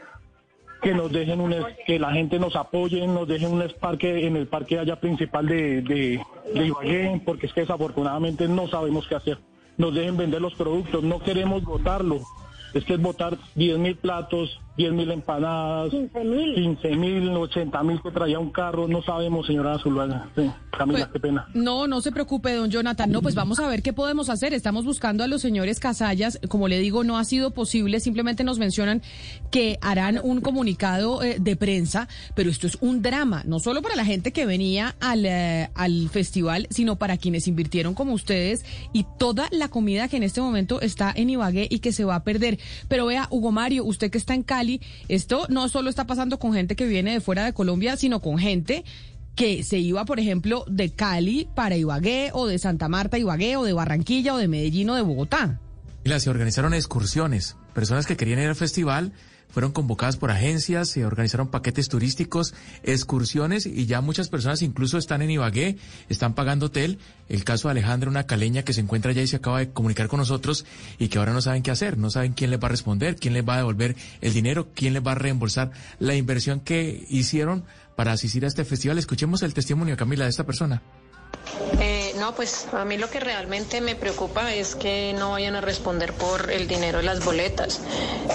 que 0.81 0.95
nos 0.95 1.11
dejen 1.11 1.41
un 1.41 1.55
que 1.87 1.99
la 1.99 2.13
gente 2.13 2.39
nos 2.39 2.55
apoye, 2.55 3.05
nos 3.07 3.27
dejen 3.27 3.53
un 3.53 3.65
parque 3.81 4.27
en 4.27 4.37
el 4.37 4.47
parque 4.47 4.79
allá 4.79 5.01
principal 5.01 5.47
de, 5.49 5.83
de, 5.83 6.21
de 6.55 6.67
Ibagué, 6.67 7.21
porque 7.25 7.47
es 7.47 7.53
que 7.53 7.63
desafortunadamente 7.63 8.47
no 8.47 8.69
sabemos 8.69 9.09
qué 9.09 9.17
hacer. 9.17 9.39
Nos 9.77 9.95
dejen 9.95 10.17
vender 10.17 10.41
los 10.41 10.55
productos, 10.55 11.03
no 11.03 11.19
queremos 11.19 11.65
votarlo. 11.65 12.21
Es 12.77 12.85
que 12.85 12.95
es 12.95 13.01
votar 13.01 13.39
10 13.55 13.79
mil 13.79 13.97
platos, 13.97 14.61
10 14.77 14.93
mil 14.93 15.11
empanadas, 15.11 15.91
15 15.91 16.97
mil, 16.97 17.29
80 17.31 17.83
mil 17.83 18.03
que 18.03 18.11
traía 18.11 18.39
un 18.39 18.51
carro, 18.51 18.87
no 18.87 19.03
sabemos, 19.03 19.47
señora 19.47 19.79
Zuluaga. 19.79 20.29
Sí, 20.37 20.51
Camila, 20.77 20.99
Pues, 20.99 21.13
qué 21.13 21.21
pena. 21.21 21.49
No, 21.55 21.87
no 21.87 22.03
se 22.03 22.13
preocupe, 22.13 22.53
don 22.53 22.71
Jonathan. 22.71 23.11
No, 23.11 23.23
pues 23.23 23.35
vamos 23.35 23.59
a 23.61 23.67
ver 23.69 23.83
qué 23.83 23.95
podemos 23.95 24.29
hacer. 24.29 24.53
Estamos 24.53 24.85
buscando 24.85 25.25
a 25.25 25.27
los 25.27 25.41
señores 25.41 25.81
Casallas. 25.81 26.39
Como 26.49 26.69
le 26.69 26.79
digo, 26.79 27.05
no 27.05 27.17
ha 27.17 27.25
sido 27.25 27.53
posible. 27.53 28.01
Simplemente 28.01 28.45
nos 28.45 28.59
mencionan 28.59 29.01
que 29.51 29.79
harán 29.81 30.21
un 30.23 30.43
comunicado 30.43 31.23
eh, 31.23 31.37
de 31.41 31.57
prensa, 31.57 32.09
pero 32.35 32.51
esto 32.51 32.67
es 32.67 32.77
un 32.83 33.01
drama, 33.01 33.43
no 33.47 33.59
solo 33.61 33.81
para 33.81 33.97
la 33.97 34.05
gente 34.05 34.33
que 34.33 34.45
venía 34.45 34.97
al, 35.01 35.25
eh, 35.25 35.71
al 35.75 36.11
festival, 36.11 36.67
sino 36.71 36.97
para 36.97 37.17
quienes 37.17 37.49
invirtieron 37.49 37.95
como 37.95 38.13
ustedes 38.13 38.65
y 38.93 39.07
toda 39.19 39.49
la 39.51 39.69
comida 39.69 40.09
que 40.09 40.19
en 40.19 40.23
este 40.23 40.43
momento 40.43 40.83
está 40.83 41.13
en 41.17 41.31
Ibagué 41.31 41.67
y 41.71 41.79
que 41.79 41.93
se 41.93 42.05
va 42.05 42.17
a 42.17 42.25
perder. 42.25 42.59
Pero 42.89 43.07
vea, 43.07 43.29
Hugo 43.31 43.53
Mario, 43.53 43.85
usted 43.85 44.11
que 44.11 44.19
está 44.19 44.35
en 44.35 44.43
Cali, 44.43 44.81
esto 45.09 45.47
no 45.49 45.69
solo 45.69 45.91
está 45.91 46.07
pasando 46.07 46.39
con 46.39 46.53
gente 46.53 46.77
que 46.77 46.87
viene 46.87 47.13
de 47.13 47.21
fuera 47.21 47.45
de 47.45 47.53
Colombia, 47.53 47.97
sino 47.97 48.21
con 48.21 48.39
gente 48.39 48.85
que 49.35 49.63
se 49.63 49.79
iba, 49.79 50.05
por 50.07 50.19
ejemplo, 50.19 50.65
de 50.67 50.91
Cali 50.91 51.47
para 51.55 51.77
Ibagué 51.77 52.31
o 52.33 52.47
de 52.47 52.59
Santa 52.59 52.89
Marta 52.89 53.19
Ibagué 53.19 53.57
o 53.57 53.65
de 53.65 53.75
Barranquilla 53.75 54.35
o 54.35 54.39
de 54.39 54.49
Medellín 54.49 54.91
o 54.91 54.95
de 54.95 55.03
Bogotá. 55.03 55.61
Mira, 56.05 56.19
se 56.21 56.31
organizaron 56.31 56.73
excursiones. 56.73 57.57
Personas 57.75 58.07
que 58.07 58.17
querían 58.17 58.39
ir 58.39 58.49
al 58.49 58.57
festival 58.57 59.13
fueron 59.57 59.73
convocadas 59.73 60.19
por 60.19 60.31
agencias, 60.31 60.91
se 60.91 61.07
organizaron 61.07 61.49
paquetes 61.49 61.89
turísticos, 61.89 62.53
excursiones 62.83 63.65
y 63.65 63.87
ya 63.87 64.03
muchas 64.03 64.29
personas 64.29 64.61
incluso 64.61 64.99
están 64.99 65.23
en 65.23 65.31
Ibagué, 65.31 65.79
están 66.11 66.35
pagando 66.35 66.67
hotel. 66.67 66.99
El 67.31 67.43
caso 67.43 67.69
de 67.69 67.73
Alejandra, 67.73 68.11
una 68.11 68.27
caleña 68.27 68.65
que 68.65 68.75
se 68.75 68.83
encuentra 68.83 69.13
allá 69.13 69.23
y 69.23 69.27
se 69.27 69.37
acaba 69.37 69.61
de 69.61 69.71
comunicar 69.71 70.09
con 70.09 70.19
nosotros 70.19 70.67
y 70.99 71.09
que 71.09 71.17
ahora 71.17 71.33
no 71.33 71.41
saben 71.41 71.63
qué 71.63 71.71
hacer, 71.71 71.97
no 71.97 72.11
saben 72.11 72.35
quién 72.35 72.51
les 72.51 72.61
va 72.61 72.67
a 72.67 72.71
responder, 72.71 73.17
quién 73.17 73.33
les 73.33 73.49
va 73.49 73.55
a 73.55 73.57
devolver 73.57 73.97
el 74.21 74.35
dinero, 74.35 74.69
quién 74.75 74.93
les 74.93 75.03
va 75.03 75.13
a 75.13 75.15
reembolsar 75.15 75.71
la 76.01 76.15
inversión 76.15 76.61
que 76.61 77.07
hicieron 77.09 77.65
para 77.97 78.13
asistir 78.13 78.45
a 78.45 78.49
este 78.49 78.63
festival. 78.67 78.99
Escuchemos 78.99 79.43
el 79.43 79.55
testimonio, 79.55 79.97
Camila, 79.97 80.25
de 80.25 80.31
esta 80.33 80.45
persona. 80.45 80.83
Eh, 81.81 82.15
no, 82.19 82.35
pues 82.35 82.67
a 82.73 82.85
mí 82.85 82.97
lo 82.97 83.11
que 83.11 83.21
realmente 83.21 83.81
me 83.81 83.95
preocupa 83.95 84.53
es 84.55 84.75
que 84.75 85.15
no 85.19 85.33
vayan 85.33 85.57
a 85.57 85.61
responder 85.61 86.13
por 86.13 86.51
el 86.51 86.69
dinero 86.69 86.99
de 86.99 87.05
las 87.05 87.25
boletas. 87.25 87.81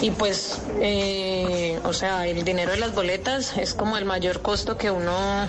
Y 0.02 0.12
pues 0.12 0.62
eh, 0.80 1.80
o 1.84 1.94
sea, 1.94 2.28
el 2.28 2.44
dinero 2.44 2.72
de 2.72 2.78
las 2.78 2.94
boletas 2.94 3.58
es 3.58 3.74
como 3.74 3.98
el 3.98 4.06
mayor 4.06 4.42
costo 4.42 4.78
que 4.78 4.92
uno, 4.92 5.48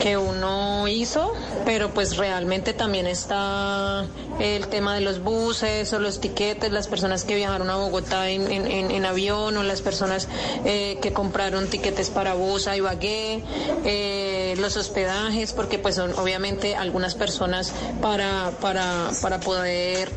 que 0.00 0.16
uno 0.16 0.88
hizo, 0.88 1.34
pero 1.64 1.90
pues 1.90 2.16
realmente 2.16 2.72
también 2.72 3.06
está 3.06 4.06
el 4.38 4.68
tema 4.68 4.94
de 4.94 5.00
los 5.00 5.22
buses 5.22 5.92
o 5.92 5.98
los 5.98 6.20
tiquetes, 6.20 6.72
las 6.72 6.88
personas 6.88 7.24
que 7.24 7.34
viajaron 7.34 7.70
a 7.70 7.76
Bogotá 7.76 8.30
en, 8.30 8.50
en, 8.50 9.04
avión 9.04 9.56
o 9.56 9.62
las 9.62 9.82
personas 9.82 10.28
eh, 10.64 10.98
que 11.02 11.12
compraron 11.12 11.68
tiquetes 11.68 12.10
para 12.10 12.34
bus 12.34 12.66
a 12.66 12.76
Ibagué, 12.76 13.42
eh, 13.84 14.41
los 14.58 14.76
hospedajes, 14.76 15.52
porque 15.52 15.78
pues 15.78 15.96
son 15.96 16.12
obviamente 16.18 16.76
algunas 16.76 17.14
personas 17.14 17.72
para, 18.00 18.52
para, 18.60 19.10
para 19.20 19.40
poder 19.40 20.10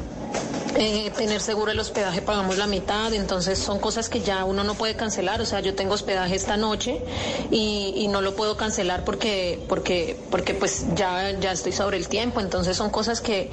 eh, 0.78 1.10
tener 1.16 1.40
seguro 1.40 1.72
el 1.72 1.80
hospedaje 1.80 2.22
pagamos 2.22 2.58
la 2.58 2.68
mitad, 2.68 3.14
entonces 3.14 3.58
son 3.58 3.80
cosas 3.80 4.10
que 4.10 4.20
ya 4.20 4.44
uno 4.44 4.66
no 4.66 4.76
puede 4.76 4.96
cancelar, 4.96 5.40
o 5.40 5.46
sea, 5.46 5.62
yo 5.62 5.74
tengo 5.74 5.94
hospedaje 5.94 6.36
esta 6.36 6.58
noche 6.58 7.02
y, 7.50 8.08
no 8.10 8.22
lo 8.22 8.36
puedo 8.36 8.56
cancelar 8.56 9.04
porque 9.04 9.60
porque 9.68 10.18
porque 10.30 10.54
pues 10.54 10.86
ya 10.96 11.38
ya 11.40 11.52
estoy 11.52 11.72
sobre 11.72 11.98
el 11.98 12.08
tiempo, 12.08 12.40
entonces 12.40 12.78
son 12.78 12.90
cosas 12.90 13.20
que 13.20 13.50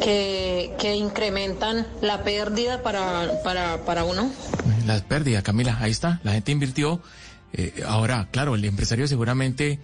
que, 0.00 0.94
incrementan 0.94 1.86
la 2.00 2.22
pérdida 2.22 2.82
para 2.82 3.42
para 3.42 3.84
para 3.84 4.04
uno. 4.04 4.30
La 4.86 5.00
pérdida, 5.00 5.42
Camila, 5.42 5.76
ahí 5.80 5.90
está, 5.90 6.20
la 6.22 6.32
gente 6.32 6.52
invirtió. 6.52 7.00
Eh, 7.52 7.82
ahora, 7.86 8.28
claro, 8.30 8.54
el 8.54 8.64
empresario 8.64 9.06
seguramente 9.08 9.80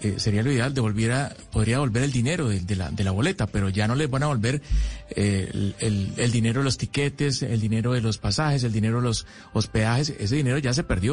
eh, 0.00 0.14
sería 0.18 0.42
lo 0.42 0.50
ideal, 0.50 0.74
devolviera, 0.74 1.34
podría 1.52 1.76
devolver 1.76 2.02
el 2.02 2.12
dinero 2.12 2.48
de, 2.48 2.76
la, 2.76 2.90
de 2.90 3.04
la 3.04 3.10
boleta, 3.10 3.46
pero 3.46 3.68
ya 3.68 3.86
no 3.86 3.94
les 3.94 4.10
van 4.10 4.22
a 4.22 4.26
volver 4.26 4.62
eh, 5.10 5.72
el, 5.80 6.14
el, 6.16 6.32
dinero 6.32 6.60
de 6.60 6.64
los 6.64 6.78
tiquetes, 6.78 7.42
el 7.42 7.60
dinero 7.60 7.92
de 7.92 8.00
los 8.00 8.18
pasajes, 8.18 8.64
el 8.64 8.72
dinero 8.72 8.96
de 8.96 9.02
los 9.02 9.26
hospedajes, 9.52 10.10
ese 10.18 10.36
dinero 10.36 10.58
ya 10.58 10.72
se 10.72 10.82
perdió. 10.82 11.12